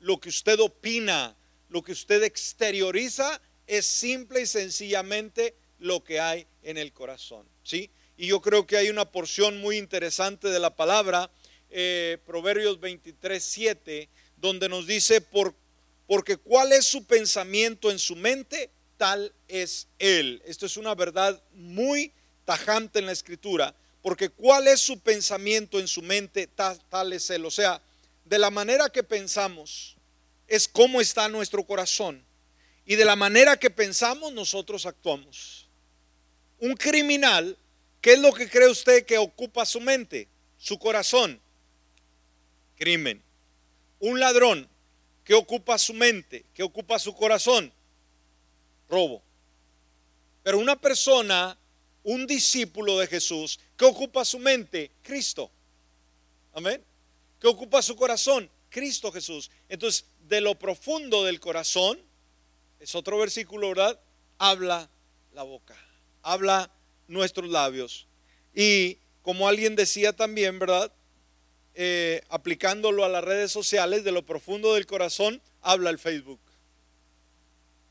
[0.00, 1.36] lo que usted opina,
[1.68, 7.46] lo que usted exterioriza, es simple y sencillamente lo que hay en el corazón.
[7.62, 7.90] ¿sí?
[8.16, 11.30] Y yo creo que hay una porción muy interesante de la palabra,
[11.70, 15.54] eh, Proverbios 23, 7, donde nos dice, por,
[16.06, 20.42] porque cuál es su pensamiento en su mente, tal es él.
[20.44, 22.12] Esto es una verdad muy
[22.44, 27.46] tajante en la escritura porque cuál es su pensamiento en su mente, tal, es él.
[27.46, 27.80] O sea,
[28.24, 29.96] de la manera que pensamos
[30.48, 32.24] es cómo está nuestro corazón.
[32.84, 35.68] Y de la manera que pensamos nosotros actuamos.
[36.58, 37.56] Un criminal,
[38.00, 40.26] ¿qué es lo que cree usted que ocupa su mente?
[40.58, 41.40] Su corazón.
[42.76, 43.22] Crimen.
[44.00, 44.68] Un ladrón,
[45.22, 46.44] ¿qué ocupa su mente?
[46.54, 47.72] ¿Qué ocupa su corazón?
[48.88, 49.22] Robo.
[50.42, 51.56] Pero una persona,
[52.04, 54.90] un discípulo de Jesús, ¿qué ocupa su mente?
[55.02, 55.50] Cristo.
[56.52, 56.82] Amén.
[57.40, 58.50] ¿Qué ocupa su corazón?
[58.70, 59.50] Cristo Jesús.
[59.68, 61.98] Entonces, de lo profundo del corazón,
[62.80, 64.00] es otro versículo, ¿verdad?
[64.38, 64.88] Habla
[65.34, 65.76] la boca,
[66.22, 66.70] habla
[67.06, 68.06] nuestros labios.
[68.54, 70.92] Y como alguien decía también, ¿verdad?
[71.74, 76.40] Eh, aplicándolo a las redes sociales, de lo profundo del corazón, habla el Facebook.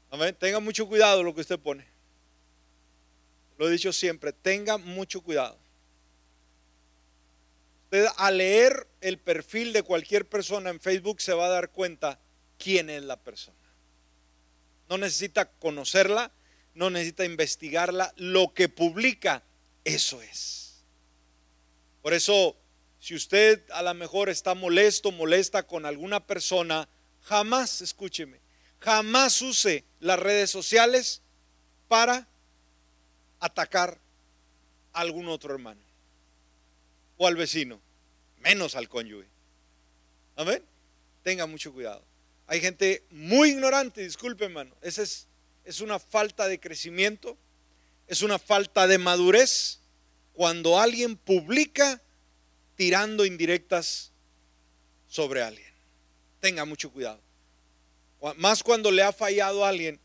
[0.10, 0.36] Amén.
[0.38, 1.86] Tenga mucho cuidado lo que usted pone.
[3.62, 5.56] Lo he dicho siempre, tenga mucho cuidado.
[7.84, 12.20] Usted al leer el perfil de cualquier persona en Facebook se va a dar cuenta
[12.58, 13.56] quién es la persona.
[14.90, 16.32] No necesita conocerla,
[16.74, 18.12] no necesita investigarla.
[18.18, 19.44] Lo que publica,
[19.84, 20.84] eso es.
[22.02, 22.58] Por eso,
[23.00, 26.90] si usted a lo mejor está molesto, molesta con alguna persona,
[27.22, 28.40] jamás, escúcheme,
[28.80, 31.22] jamás use las redes sociales
[31.88, 32.28] para
[33.42, 34.00] atacar
[34.94, 35.82] a algún otro hermano
[37.18, 37.82] o al vecino,
[38.38, 39.28] menos al cónyuge.
[40.38, 40.64] Amén.
[41.24, 42.04] Tenga mucho cuidado.
[42.48, 45.28] Hay gente muy ignorante, disculpe hermano, esa es,
[45.66, 47.38] es una falta de crecimiento,
[48.08, 49.80] es una falta de madurez
[50.34, 52.02] cuando alguien publica
[52.76, 54.12] tirando indirectas
[55.08, 55.72] sobre alguien.
[56.40, 57.22] Tenga mucho cuidado.
[58.38, 60.00] Más cuando le ha fallado a alguien,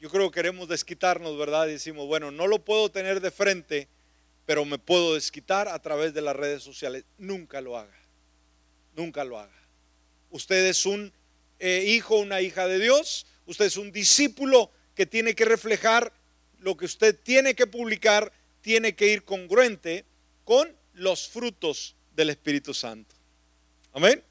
[0.00, 1.68] yo creo que queremos desquitarnos, ¿verdad?
[1.68, 3.88] Y decimos, bueno, no lo puedo tener de frente,
[4.44, 7.04] pero me puedo desquitar a través de las redes sociales.
[7.18, 7.96] Nunca lo haga.
[8.94, 9.56] Nunca lo haga.
[10.30, 11.12] Usted es un
[11.58, 13.26] eh, hijo, una hija de Dios.
[13.46, 16.12] Usted es un discípulo que tiene que reflejar
[16.58, 20.04] lo que usted tiene que publicar, tiene que ir congruente
[20.44, 23.14] con los frutos del Espíritu Santo.
[23.92, 24.22] Amén.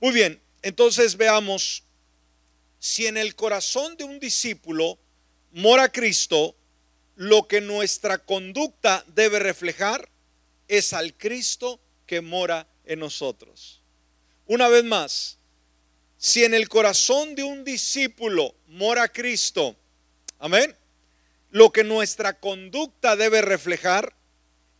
[0.00, 1.84] Muy bien, entonces veamos
[2.78, 4.98] si en el corazón de un discípulo
[5.52, 6.54] mora Cristo,
[7.16, 10.08] lo que nuestra conducta debe reflejar
[10.68, 13.82] es al Cristo que mora en nosotros.
[14.46, 15.38] Una vez más,
[16.16, 19.76] si en el corazón de un discípulo mora Cristo,
[20.38, 20.76] amén,
[21.50, 24.14] lo que nuestra conducta debe reflejar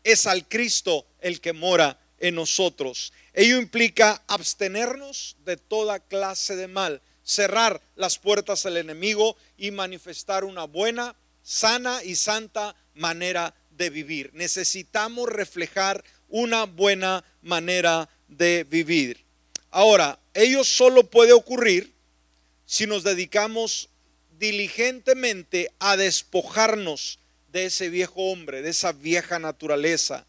[0.05, 3.13] es al Cristo el que mora en nosotros.
[3.33, 10.45] Ello implica abstenernos de toda clase de mal cerrar las puertas al enemigo y manifestar
[10.45, 14.31] una buena, sana y santa manera de vivir.
[14.33, 19.23] Necesitamos reflejar una buena manera de vivir.
[19.71, 21.93] Ahora, ello solo puede ocurrir
[22.64, 23.91] si nos dedicamos
[24.38, 27.19] diligentemente a despojarnos
[27.53, 30.27] de ese viejo hombre, de esa vieja naturaleza,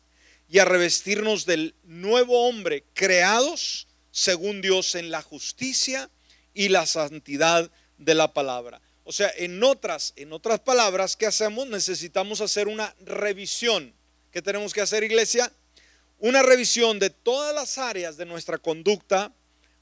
[0.49, 6.09] y a revestirnos del nuevo hombre, creados según Dios en la justicia
[6.53, 8.81] y la santidad de la palabra.
[9.03, 11.67] O sea, en otras, en otras palabras, ¿qué hacemos?
[11.67, 13.93] Necesitamos hacer una revisión.
[14.31, 15.51] ¿Qué tenemos que hacer, iglesia?
[16.19, 19.33] Una revisión de todas las áreas de nuestra conducta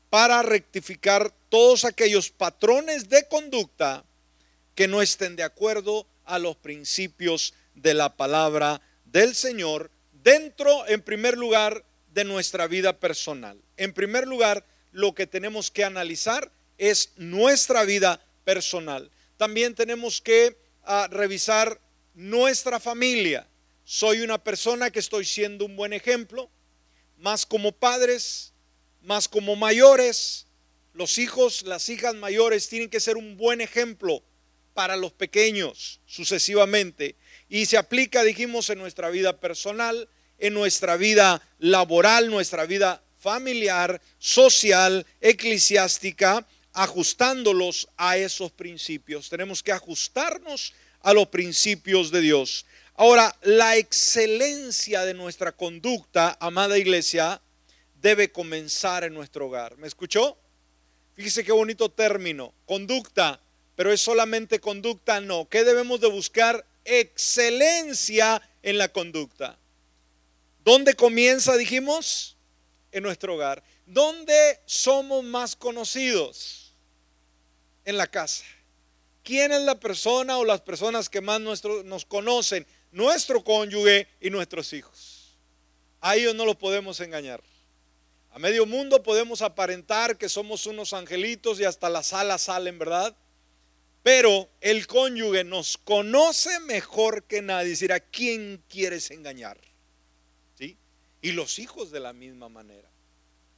[0.09, 4.05] para rectificar todos aquellos patrones de conducta
[4.75, 9.91] que no estén de acuerdo a los principios de la palabra del Señor
[10.23, 13.59] dentro, en primer lugar, de nuestra vida personal.
[13.75, 19.09] En primer lugar, lo que tenemos que analizar es nuestra vida personal.
[19.37, 21.79] También tenemos que ah, revisar
[22.13, 23.47] nuestra familia.
[23.83, 26.49] Soy una persona que estoy siendo un buen ejemplo,
[27.17, 28.53] más como padres,
[29.01, 30.45] más como mayores.
[30.93, 34.23] Los hijos, las hijas mayores tienen que ser un buen ejemplo
[34.73, 37.15] para los pequeños sucesivamente.
[37.49, 44.01] Y se aplica, dijimos, en nuestra vida personal, en nuestra vida laboral, nuestra vida familiar,
[44.19, 46.45] social, eclesiástica
[46.77, 49.29] ajustándolos a esos principios.
[49.29, 52.67] Tenemos que ajustarnos a los principios de Dios.
[52.93, 57.41] Ahora, la excelencia de nuestra conducta, amada iglesia,
[57.99, 59.75] debe comenzar en nuestro hogar.
[59.77, 60.37] ¿Me escuchó?
[61.15, 63.41] Fíjese qué bonito término, conducta,
[63.75, 65.49] pero es solamente conducta, no.
[65.49, 66.63] ¿Qué debemos de buscar?
[66.85, 69.57] Excelencia en la conducta.
[70.63, 72.37] ¿Dónde comienza, dijimos?
[72.91, 73.63] En nuestro hogar.
[73.87, 76.66] ¿Dónde somos más conocidos?
[77.87, 78.43] En la casa.
[79.23, 82.67] ¿Quién es la persona o las personas que más nos conocen?
[82.91, 85.37] Nuestro cónyuge y nuestros hijos.
[86.01, 87.41] A ellos no los podemos engañar.
[88.31, 93.15] A medio mundo podemos aparentar que somos unos angelitos y hasta las alas salen, ¿verdad?
[94.03, 97.69] Pero el cónyuge nos conoce mejor que nadie.
[97.69, 99.57] Decir, ¿a quién quieres engañar?
[100.55, 100.77] ¿Sí?
[101.21, 102.89] Y los hijos de la misma manera.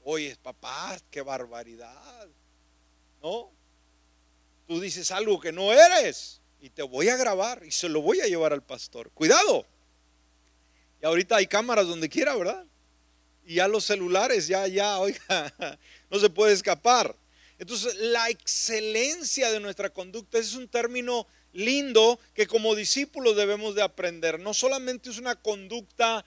[0.03, 2.27] Oye, papá, qué barbaridad.
[3.21, 3.51] ¿No?
[4.69, 8.21] Tú dices algo que no eres y te voy a grabar y se lo voy
[8.21, 9.09] a llevar al pastor.
[9.15, 9.65] Cuidado.
[11.01, 12.63] Y ahorita hay cámaras donde quiera, ¿verdad?
[13.47, 15.79] Y ya los celulares, ya, ya, oiga,
[16.11, 17.15] no se puede escapar.
[17.57, 23.81] Entonces, la excelencia de nuestra conducta es un término lindo que como discípulos debemos de
[23.81, 24.39] aprender.
[24.39, 26.23] No solamente es una conducta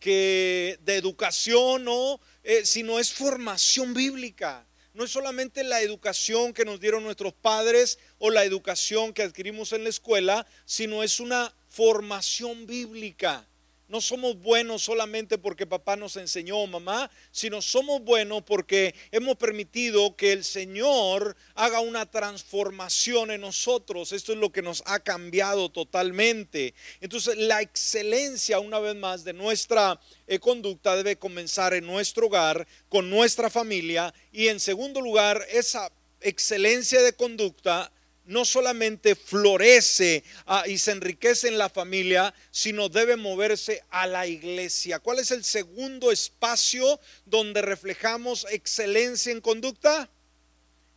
[0.00, 2.20] que de educación, ¿no?
[2.42, 4.64] Eh, sino es formación bíblica.
[4.98, 9.72] No es solamente la educación que nos dieron nuestros padres o la educación que adquirimos
[9.72, 13.46] en la escuela, sino es una formación bíblica.
[13.88, 20.14] No somos buenos solamente porque papá nos enseñó, mamá, sino somos buenos porque hemos permitido
[20.14, 24.12] que el Señor haga una transformación en nosotros.
[24.12, 26.74] Esto es lo que nos ha cambiado totalmente.
[27.00, 32.68] Entonces, la excelencia, una vez más, de nuestra eh, conducta debe comenzar en nuestro hogar,
[32.90, 34.12] con nuestra familia.
[34.32, 37.90] Y en segundo lugar, esa excelencia de conducta
[38.28, 44.26] no solamente florece ah, y se enriquece en la familia, sino debe moverse a la
[44.26, 44.98] iglesia.
[44.98, 50.10] ¿Cuál es el segundo espacio donde reflejamos excelencia en conducta?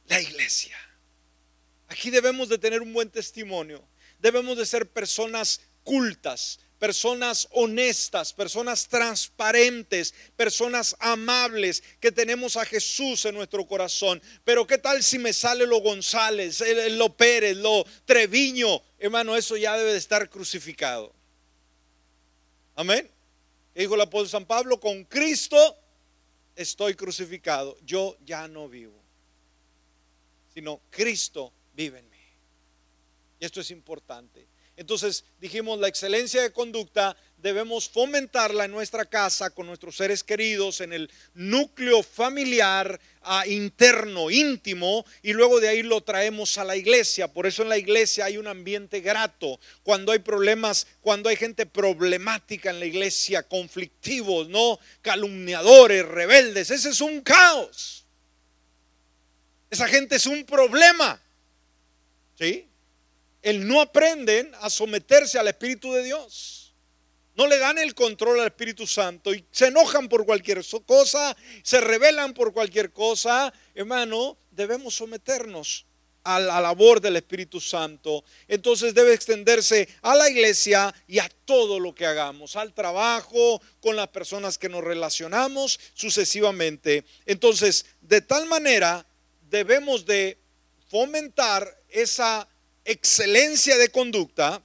[0.07, 0.77] La iglesia.
[1.87, 3.81] Aquí debemos de tener un buen testimonio.
[4.19, 13.23] Debemos de ser personas cultas, personas honestas, personas transparentes, personas amables, que tenemos a Jesús
[13.25, 14.19] en nuestro corazón.
[14.43, 16.63] Pero ¿qué tal si me sale lo González,
[16.93, 18.81] lo Pérez, lo Treviño?
[18.97, 21.13] Hermano, eso ya debe de estar crucificado.
[22.73, 23.07] Amén.
[23.75, 25.77] Dijo el apóstol San Pablo, con Cristo
[26.55, 27.77] estoy crucificado.
[27.83, 28.99] Yo ya no vivo,
[30.51, 32.17] sino Cristo vive en mí.
[33.39, 34.47] Y esto es importante.
[34.81, 40.81] Entonces dijimos, la excelencia de conducta debemos fomentarla en nuestra casa, con nuestros seres queridos,
[40.81, 46.75] en el núcleo familiar ah, interno, íntimo, y luego de ahí lo traemos a la
[46.75, 47.27] iglesia.
[47.27, 49.59] Por eso en la iglesia hay un ambiente grato.
[49.83, 56.89] Cuando hay problemas, cuando hay gente problemática en la iglesia, conflictivos, no calumniadores, rebeldes, ese
[56.89, 58.03] es un caos.
[59.69, 61.21] Esa gente es un problema.
[62.39, 62.70] ¿Sí?
[63.41, 66.75] El no aprenden a someterse al Espíritu de Dios.
[67.35, 71.79] No le dan el control al Espíritu Santo y se enojan por cualquier cosa, se
[71.79, 73.53] rebelan por cualquier cosa.
[73.73, 75.85] Hermano, debemos someternos
[76.23, 78.23] a la labor del Espíritu Santo.
[78.47, 83.95] Entonces debe extenderse a la iglesia y a todo lo que hagamos, al trabajo, con
[83.95, 87.05] las personas que nos relacionamos sucesivamente.
[87.25, 89.05] Entonces, de tal manera
[89.49, 90.37] debemos de
[90.89, 92.47] fomentar esa
[92.85, 94.61] excelencia de conducta,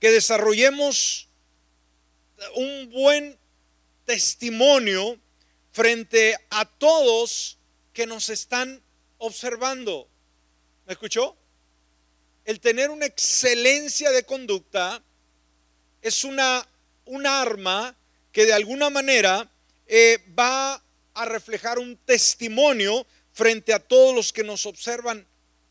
[0.00, 1.28] que desarrollemos
[2.54, 3.38] un buen
[4.04, 5.18] testimonio
[5.72, 7.58] frente a todos
[7.92, 8.82] que nos están
[9.18, 10.08] observando.
[10.86, 11.36] ¿Me escuchó?
[12.44, 15.02] El tener una excelencia de conducta
[16.02, 16.66] es una,
[17.06, 17.96] un arma
[18.32, 19.50] que de alguna manera
[19.86, 20.82] eh, va
[21.14, 25.26] a reflejar un testimonio frente a todos los que nos observan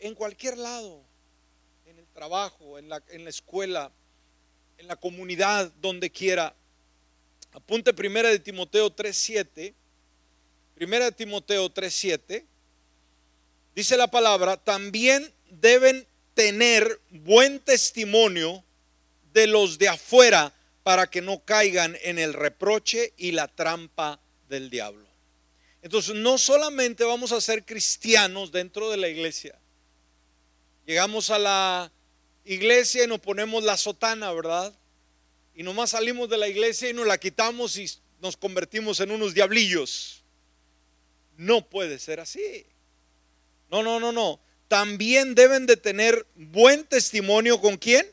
[0.08, 1.04] en cualquier lado,
[1.86, 3.91] en el trabajo, en la, escuela,
[4.78, 6.56] en la comunidad, donde quiera.
[7.52, 9.74] Apunte primera de Timoteo 3.7.
[10.76, 12.46] Primera de Timoteo 3.7.
[13.74, 18.63] Dice la palabra, también deben tener buen testimonio
[19.34, 24.70] de los de afuera para que no caigan en el reproche y la trampa del
[24.70, 25.08] diablo.
[25.82, 29.60] Entonces, no solamente vamos a ser cristianos dentro de la iglesia,
[30.86, 31.91] Llegamos a la
[32.43, 34.74] iglesia y nos ponemos la sotana, ¿verdad?
[35.56, 37.89] Y nomás salimos de la iglesia y nos la quitamos y
[38.21, 40.24] nos convertimos en unos diablillos.
[41.38, 42.65] No puede ser así.
[43.71, 44.39] No, no, no, no.
[44.67, 48.06] También deben de tener buen testimonio con quién?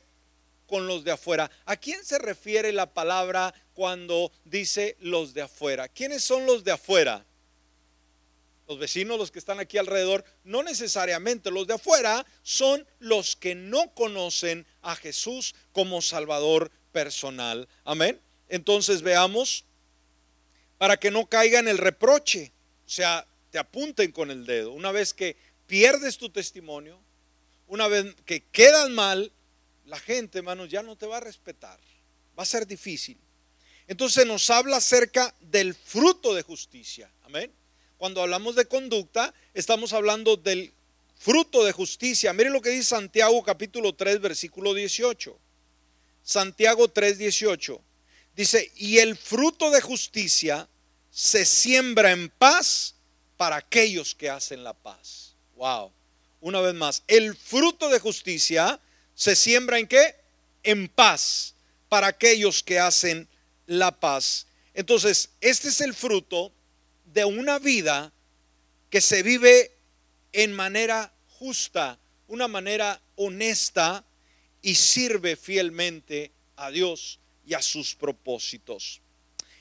[0.66, 1.50] Con los de afuera.
[1.66, 5.88] ¿A quién se refiere la palabra cuando dice los de afuera?
[5.88, 7.24] ¿Quiénes son los de afuera?
[8.72, 13.54] Los vecinos, los que están aquí alrededor, no necesariamente los de afuera, son los que
[13.54, 17.68] no conocen a Jesús como Salvador personal.
[17.84, 18.20] Amén.
[18.48, 19.64] Entonces veamos,
[20.78, 22.52] para que no caiga en el reproche,
[22.86, 24.72] o sea, te apunten con el dedo.
[24.72, 26.98] Una vez que pierdes tu testimonio,
[27.68, 29.32] una vez que quedas mal,
[29.84, 31.78] la gente, hermanos, ya no te va a respetar.
[32.38, 33.18] Va a ser difícil.
[33.86, 37.10] Entonces nos habla acerca del fruto de justicia.
[37.24, 37.52] Amén.
[38.02, 40.72] Cuando hablamos de conducta, estamos hablando del
[41.16, 42.32] fruto de justicia.
[42.32, 45.38] Mire lo que dice Santiago capítulo 3, versículo 18.
[46.24, 47.80] Santiago 3, 18.
[48.34, 50.68] Dice, y el fruto de justicia
[51.12, 52.96] se siembra en paz
[53.36, 55.36] para aquellos que hacen la paz.
[55.54, 55.92] Wow.
[56.40, 58.80] Una vez más, el fruto de justicia
[59.14, 60.16] se siembra en qué?
[60.64, 61.54] En paz
[61.88, 63.28] para aquellos que hacen
[63.66, 64.48] la paz.
[64.74, 66.50] Entonces, este es el fruto
[67.12, 68.12] de una vida
[68.90, 69.72] que se vive
[70.32, 71.98] en manera justa,
[72.28, 74.04] una manera honesta
[74.60, 79.00] y sirve fielmente a Dios y a sus propósitos.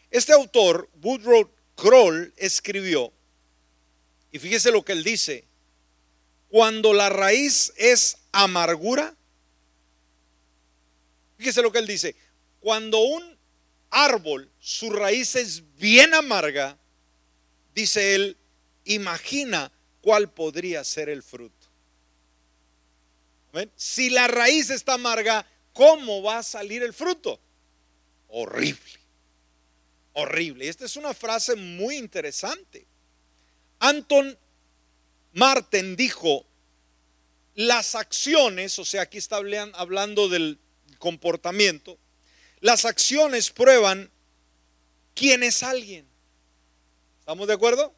[0.10, 3.12] Este autor, Woodrow Kroll, escribió,
[4.32, 5.46] y fíjese lo que él dice,
[6.50, 9.16] cuando la raíz es amargura,
[11.42, 12.16] Fíjese lo que él dice.
[12.60, 13.36] Cuando un
[13.90, 16.78] árbol, su raíz es bien amarga,
[17.74, 18.38] dice él,
[18.86, 21.68] imagina cuál podría ser el fruto.
[23.76, 27.40] Si la raíz está amarga, ¿cómo va a salir el fruto?
[28.30, 29.00] Horrible.
[30.14, 30.68] Horrible.
[30.68, 32.86] Esta es una frase muy interesante.
[33.80, 34.38] Anton
[35.34, 36.46] Marten dijo,
[37.56, 40.60] las acciones, o sea, aquí está hablando del
[41.00, 41.98] comportamiento,
[42.60, 44.10] las acciones prueban
[45.14, 46.11] quién es alguien.
[47.22, 47.94] ¿Estamos de acuerdo?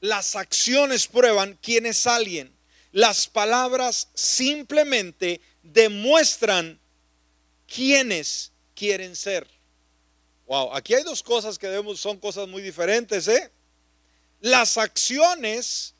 [0.00, 2.52] Las acciones prueban quién es alguien.
[2.90, 6.80] Las palabras simplemente demuestran
[7.66, 9.46] quiénes quieren ser.
[10.46, 13.50] Wow, aquí hay dos cosas que debemos, son cosas muy diferentes, ¿eh?
[14.40, 15.94] Las acciones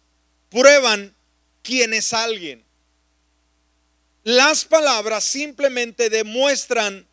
[0.49, 1.15] prueban
[1.63, 2.65] quién es alguien.
[4.25, 7.07] Las palabras simplemente demuestran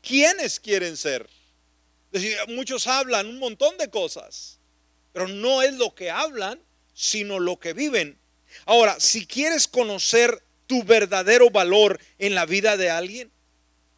[0.00, 1.28] quiénes quieren ser.
[2.48, 4.58] Muchos hablan un montón de cosas,
[5.12, 6.60] pero no es lo que hablan,
[6.94, 8.18] sino lo que viven.
[8.66, 13.30] Ahora, si quieres conocer tu verdadero valor en la vida de alguien,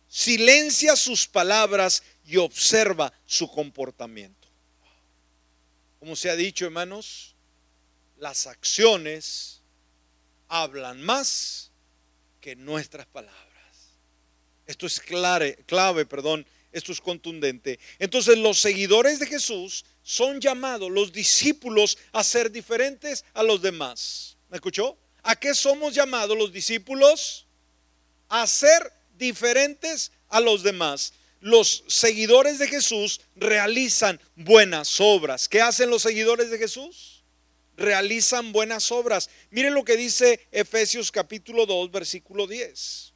[0.08, 4.48] silencia sus palabras y observa su comportamiento.
[5.98, 7.34] Como se ha dicho, hermanos,
[8.18, 9.61] las acciones
[10.48, 11.70] hablan más
[12.40, 13.40] que nuestras palabras.
[14.66, 17.78] Esto es clave, clave, perdón, esto es contundente.
[17.98, 24.36] Entonces los seguidores de Jesús son llamados, los discípulos, a ser diferentes a los demás.
[24.48, 24.96] ¿Me escuchó?
[25.22, 27.46] ¿A qué somos llamados los discípulos?
[28.28, 31.12] A ser diferentes a los demás.
[31.40, 35.48] Los seguidores de Jesús realizan buenas obras.
[35.48, 37.20] ¿Qué hacen los seguidores de Jesús?
[37.80, 39.30] realizan buenas obras.
[39.50, 43.14] Miren lo que dice Efesios capítulo 2, versículo 10.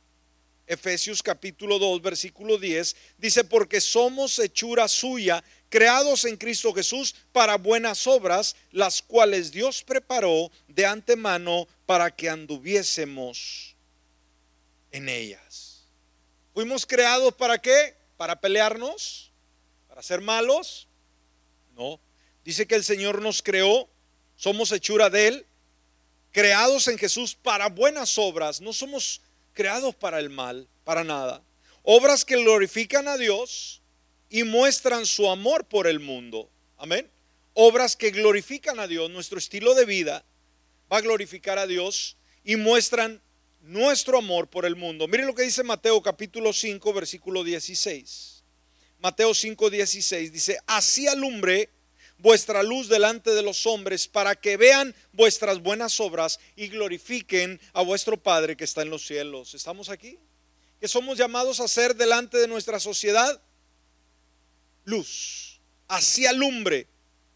[0.66, 7.56] Efesios capítulo 2, versículo 10, dice, porque somos hechura suya, creados en Cristo Jesús para
[7.56, 13.74] buenas obras, las cuales Dios preparó de antemano para que anduviésemos
[14.90, 15.82] en ellas.
[16.54, 17.96] ¿Fuimos creados para qué?
[18.16, 19.32] ¿Para pelearnos?
[19.88, 20.88] ¿Para ser malos?
[21.74, 22.00] No.
[22.44, 23.88] Dice que el Señor nos creó
[24.36, 25.46] somos hechura de Él,
[26.32, 28.60] creados en Jesús para buenas obras.
[28.60, 29.20] No somos
[29.54, 31.42] creados para el mal, para nada.
[31.82, 33.82] Obras que glorifican a Dios
[34.28, 36.50] y muestran su amor por el mundo.
[36.76, 37.10] Amén.
[37.54, 40.24] Obras que glorifican a Dios, nuestro estilo de vida
[40.92, 43.22] va a glorificar a Dios y muestran
[43.62, 45.08] nuestro amor por el mundo.
[45.08, 48.44] Mire lo que dice Mateo capítulo 5, versículo 16.
[48.98, 51.70] Mateo 5, 16 dice, así alumbre
[52.24, 57.82] vuestra luz delante de los hombres para que vean vuestras buenas obras y glorifiquen a
[57.82, 59.52] vuestro Padre que está en los cielos.
[59.52, 60.18] ¿Estamos aquí?
[60.80, 63.42] ¿Qué somos llamados a ser delante de nuestra sociedad?
[64.84, 65.60] Luz.
[65.86, 66.86] Así alumbre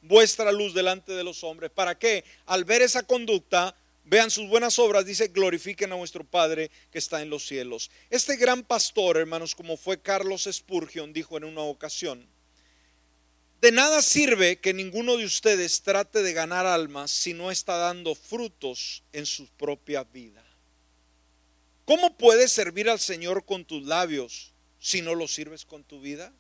[0.01, 1.71] vuestra luz delante de los hombres.
[1.71, 3.77] ¿Para que Al ver esa conducta,
[4.07, 7.91] vean sus buenas obras, dice, glorifiquen a vuestro Padre que está en los cielos.
[8.09, 12.27] Este gran pastor, hermanos, como fue Carlos Spurgeon, dijo en una ocasión,
[13.61, 18.15] de nada sirve que ninguno de ustedes trate de ganar almas si no está dando
[18.15, 20.45] frutos en su propia vida.
[21.85, 26.33] ¿Cómo puedes servir al Señor con tus labios si no lo sirves con tu vida?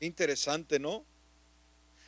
[0.00, 1.04] Interesante, ¿no?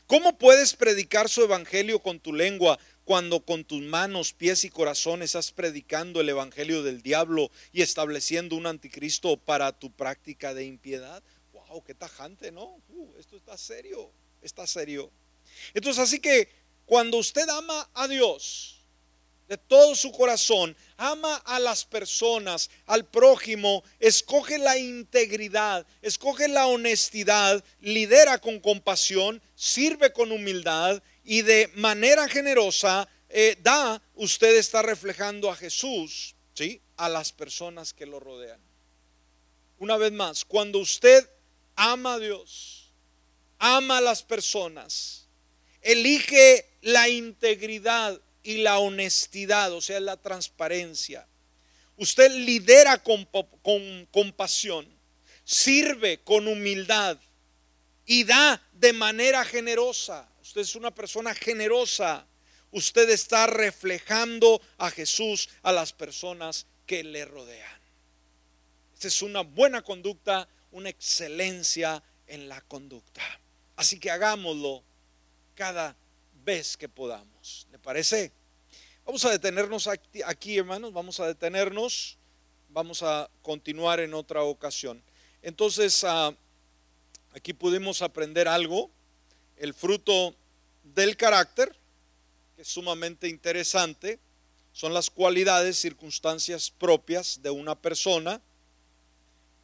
[0.07, 5.23] ¿Cómo puedes predicar su evangelio con tu lengua cuando con tus manos, pies y corazón
[5.23, 11.23] estás predicando el evangelio del diablo y estableciendo un anticristo para tu práctica de impiedad?
[11.69, 12.81] Wow, qué tajante, ¿no?
[12.89, 14.11] Uh, esto está serio,
[14.43, 15.11] está serio.
[15.75, 16.49] Entonces, así que
[16.87, 18.79] cuando usted ama a Dios
[19.49, 26.67] de todo su corazón, ama a las personas, al prójimo, escoge la integridad, escoge la
[26.67, 34.83] honestidad, lidera con compasión, sirve con humildad y de manera generosa, eh, da, usted está
[34.83, 36.83] reflejando a Jesús, ¿sí?
[36.99, 38.61] A las personas que lo rodean.
[39.79, 41.29] Una vez más, cuando usted
[41.79, 42.91] ama a Dios,
[43.59, 45.29] ama a las personas,
[45.81, 51.27] elige la integridad y la honestidad, o sea, la transparencia.
[51.97, 53.29] Usted lidera con,
[54.11, 54.89] compasión,
[55.45, 57.19] sirve con humildad
[58.05, 60.29] y da de manera generosa.
[60.43, 62.27] Usted es una persona generosa.
[62.73, 67.81] Usted está reflejando a Jesús a las personas que le rodean.
[68.95, 73.23] Esta es una buena conducta, una excelencia en la conducta.
[73.77, 74.83] Así que hagámoslo
[75.55, 75.97] cada
[76.45, 77.67] vez que podamos.
[77.71, 78.33] ¿Le parece?
[79.05, 79.89] Vamos a detenernos
[80.27, 80.93] aquí, hermanos.
[80.93, 82.17] Vamos a detenernos.
[82.71, 85.03] Vamos a continuar en otra ocasión.
[85.43, 86.35] Entonces, ah,
[87.33, 88.91] aquí pudimos aprender algo.
[89.57, 90.35] El fruto
[90.83, 91.75] del carácter,
[92.55, 94.19] que es sumamente interesante,
[94.73, 98.41] son las cualidades, circunstancias propias de una persona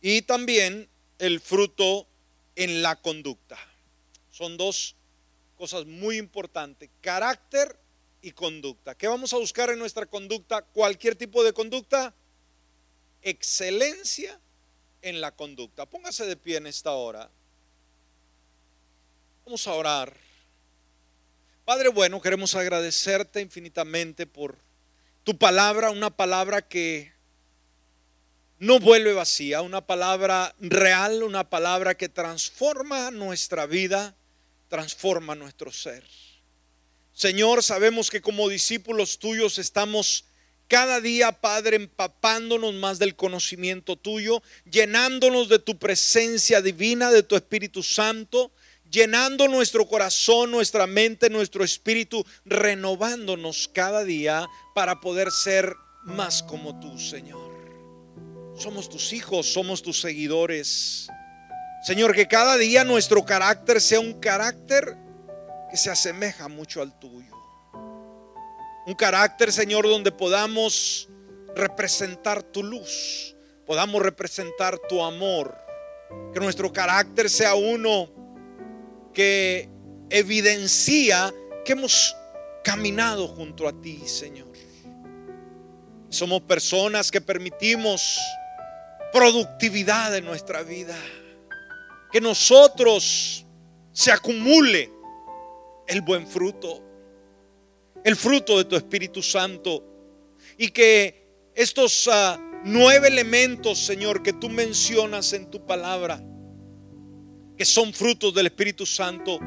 [0.01, 0.89] y también
[1.19, 2.07] el fruto
[2.57, 3.59] en la conducta.
[4.31, 4.97] Son dos
[5.57, 7.79] cosas muy importantes, carácter
[8.21, 8.95] y conducta.
[8.95, 10.62] ¿Qué vamos a buscar en nuestra conducta?
[10.62, 12.15] Cualquier tipo de conducta,
[13.23, 14.41] excelencia
[15.03, 15.87] en la conducta.
[15.87, 17.31] Póngase de pie en esta hora.
[19.45, 20.17] Vamos a orar.
[21.65, 24.57] Padre bueno, queremos agradecerte infinitamente por
[25.23, 27.14] tu palabra, una palabra que
[28.65, 34.17] no vuelve vacía, una palabra real, una palabra que transforma nuestra vida
[34.69, 36.03] transforma nuestro ser.
[37.12, 40.25] Señor, sabemos que como discípulos tuyos estamos
[40.67, 47.37] cada día, Padre, empapándonos más del conocimiento tuyo, llenándonos de tu presencia divina, de tu
[47.37, 48.51] Espíritu Santo,
[48.91, 56.81] llenando nuestro corazón, nuestra mente, nuestro espíritu, renovándonos cada día para poder ser más como
[56.81, 57.54] tú, Señor.
[58.57, 61.09] Somos tus hijos, somos tus seguidores.
[61.83, 64.97] Señor, que cada día nuestro carácter sea un carácter
[65.71, 67.35] que se asemeja mucho al tuyo.
[68.87, 71.09] Un carácter, Señor, donde podamos
[71.57, 73.35] representar tu luz,
[73.67, 75.57] podamos representar tu amor.
[76.33, 78.09] Que nuestro carácter sea uno
[79.13, 79.69] que
[80.11, 81.35] evidencia
[81.65, 82.15] que hemos
[82.63, 84.45] caminado junto a ti, Señor.
[86.15, 88.21] Somos personas que permitimos
[89.15, 90.97] productividad en nuestra vida
[92.11, 93.47] que nosotros
[93.93, 94.91] se acumule
[95.87, 96.83] el buen fruto,
[98.03, 99.85] el fruto de tu Espíritu Santo,
[100.59, 106.21] y que estos ah, nueve elementos, Señor, que tú mencionas en tu palabra,
[107.57, 109.39] que son frutos del Espíritu Santo,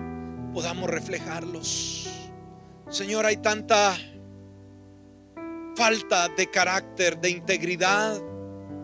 [0.53, 2.07] podamos reflejarlos.
[2.89, 3.97] Señor, hay tanta
[5.75, 8.21] falta de carácter, de integridad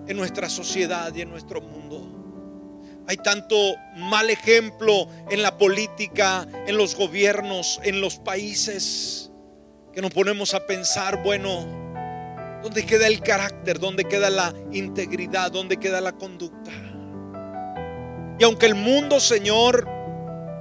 [0.08, 2.24] en nuestra sociedad y en nuestro mundo.
[3.08, 3.56] Hay tanto
[3.97, 9.32] mal ejemplo en la política, en los gobiernos, en los países,
[9.91, 13.80] que nos ponemos a pensar, bueno, ¿dónde queda el carácter?
[13.80, 15.51] ¿Dónde queda la integridad?
[15.51, 16.72] ¿Dónde queda la conducta?
[18.39, 19.88] Y aunque el mundo, Señor,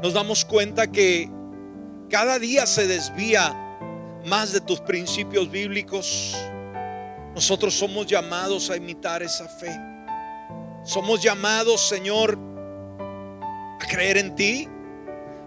[0.03, 1.31] nos damos cuenta que
[2.11, 3.57] cada día se desvía
[4.27, 6.37] más de tus principios bíblicos,
[7.35, 9.75] nosotros somos llamados a imitar esa fe.
[10.85, 12.39] Somos llamados, Señor,
[13.81, 14.69] a creer en ti,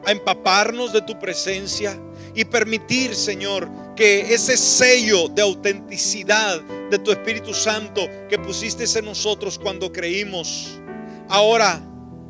[0.06, 2.00] a empaparnos de tu presencia
[2.34, 9.06] y permitir, Señor, que ese sello de autenticidad de tu Espíritu Santo que pusiste en
[9.06, 10.80] nosotros cuando creímos,
[11.30, 11.82] ahora,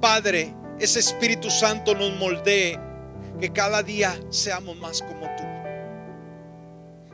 [0.01, 2.79] Padre, ese Espíritu Santo nos moldee,
[3.39, 5.54] que cada día seamos más como tú.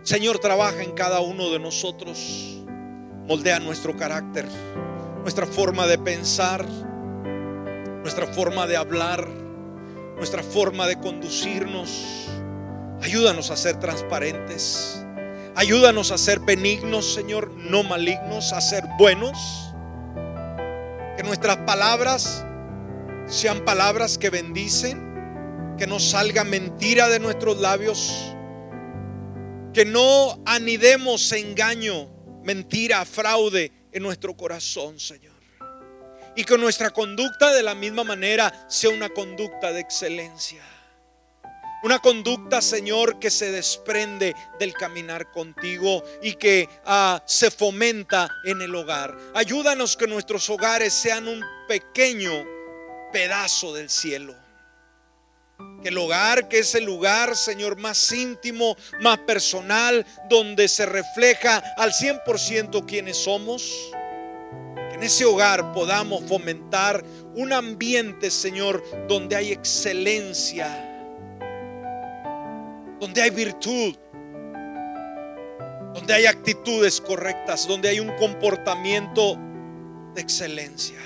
[0.04, 2.60] Señor, trabaja en cada uno de nosotros,
[3.28, 4.48] moldea nuestro carácter
[5.22, 6.66] nuestra forma de pensar,
[8.02, 9.28] nuestra forma de hablar,
[10.18, 12.28] nuestra forma de conducirnos.
[13.02, 15.06] Ayúdanos a ser transparentes.
[15.56, 19.38] Ayúdanos a ser benignos, Señor, no malignos, a ser buenos.
[21.18, 22.46] Que nuestras palabras
[23.28, 28.31] sean palabras que bendicen, que no salga mentira de nuestros labios,
[29.74, 32.10] que no anidemos engaño,
[32.44, 35.32] mentira, fraude en nuestro corazón, Señor.
[36.36, 40.64] Y que nuestra conducta de la misma manera sea una conducta de excelencia.
[41.84, 48.62] Una conducta, Señor, que se desprende del caminar contigo y que ah, se fomenta en
[48.62, 49.18] el hogar.
[49.34, 52.46] Ayúdanos que nuestros hogares sean un pequeño
[53.12, 54.41] pedazo del cielo.
[55.82, 61.58] Que el hogar, que es el lugar, Señor, más íntimo, más personal, donde se refleja
[61.78, 63.92] al 100% quienes somos.
[64.90, 67.04] Que en ese hogar podamos fomentar
[67.36, 70.68] un ambiente, Señor, donde hay excelencia,
[73.00, 73.96] donde hay virtud,
[75.94, 79.38] donde hay actitudes correctas, donde hay un comportamiento
[80.14, 81.00] de excelencia.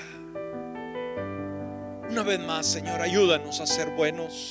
[2.16, 4.50] Una vez más, Señor, ayúdanos a ser buenos.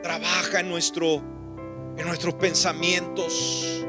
[0.00, 1.16] Trabaja en, nuestro,
[1.96, 3.84] en nuestros pensamientos,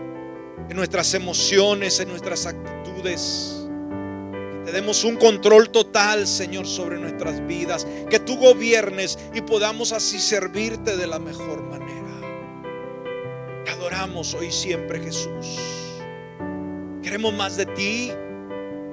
[0.68, 3.68] en nuestras emociones, en nuestras actitudes.
[4.66, 7.86] Te demos un control total, Señor, sobre nuestras vidas.
[8.10, 12.20] Que tú gobiernes y podamos así servirte de la mejor manera.
[13.64, 15.60] Te adoramos hoy siempre, Jesús.
[17.04, 18.12] Queremos más de ti.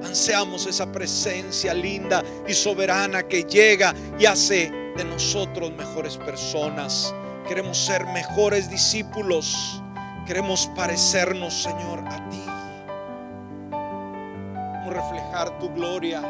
[0.04, 7.14] Anseamos esa presencia linda y soberana que llega y hace de nosotros mejores personas.
[7.46, 9.82] Queremos ser mejores discípulos.
[10.26, 12.42] Queremos parecernos, Señor, a ti.
[13.70, 16.22] Queremos reflejar tu gloria.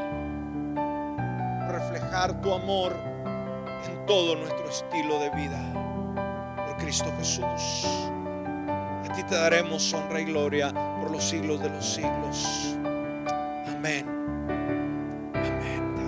[1.69, 2.97] Reflejar tu amor
[3.87, 5.61] en todo nuestro estilo de vida.
[6.67, 7.87] Por Cristo Jesús.
[7.87, 12.77] A ti te daremos honra y gloria por los siglos de los siglos.
[13.81, 14.20] Amén.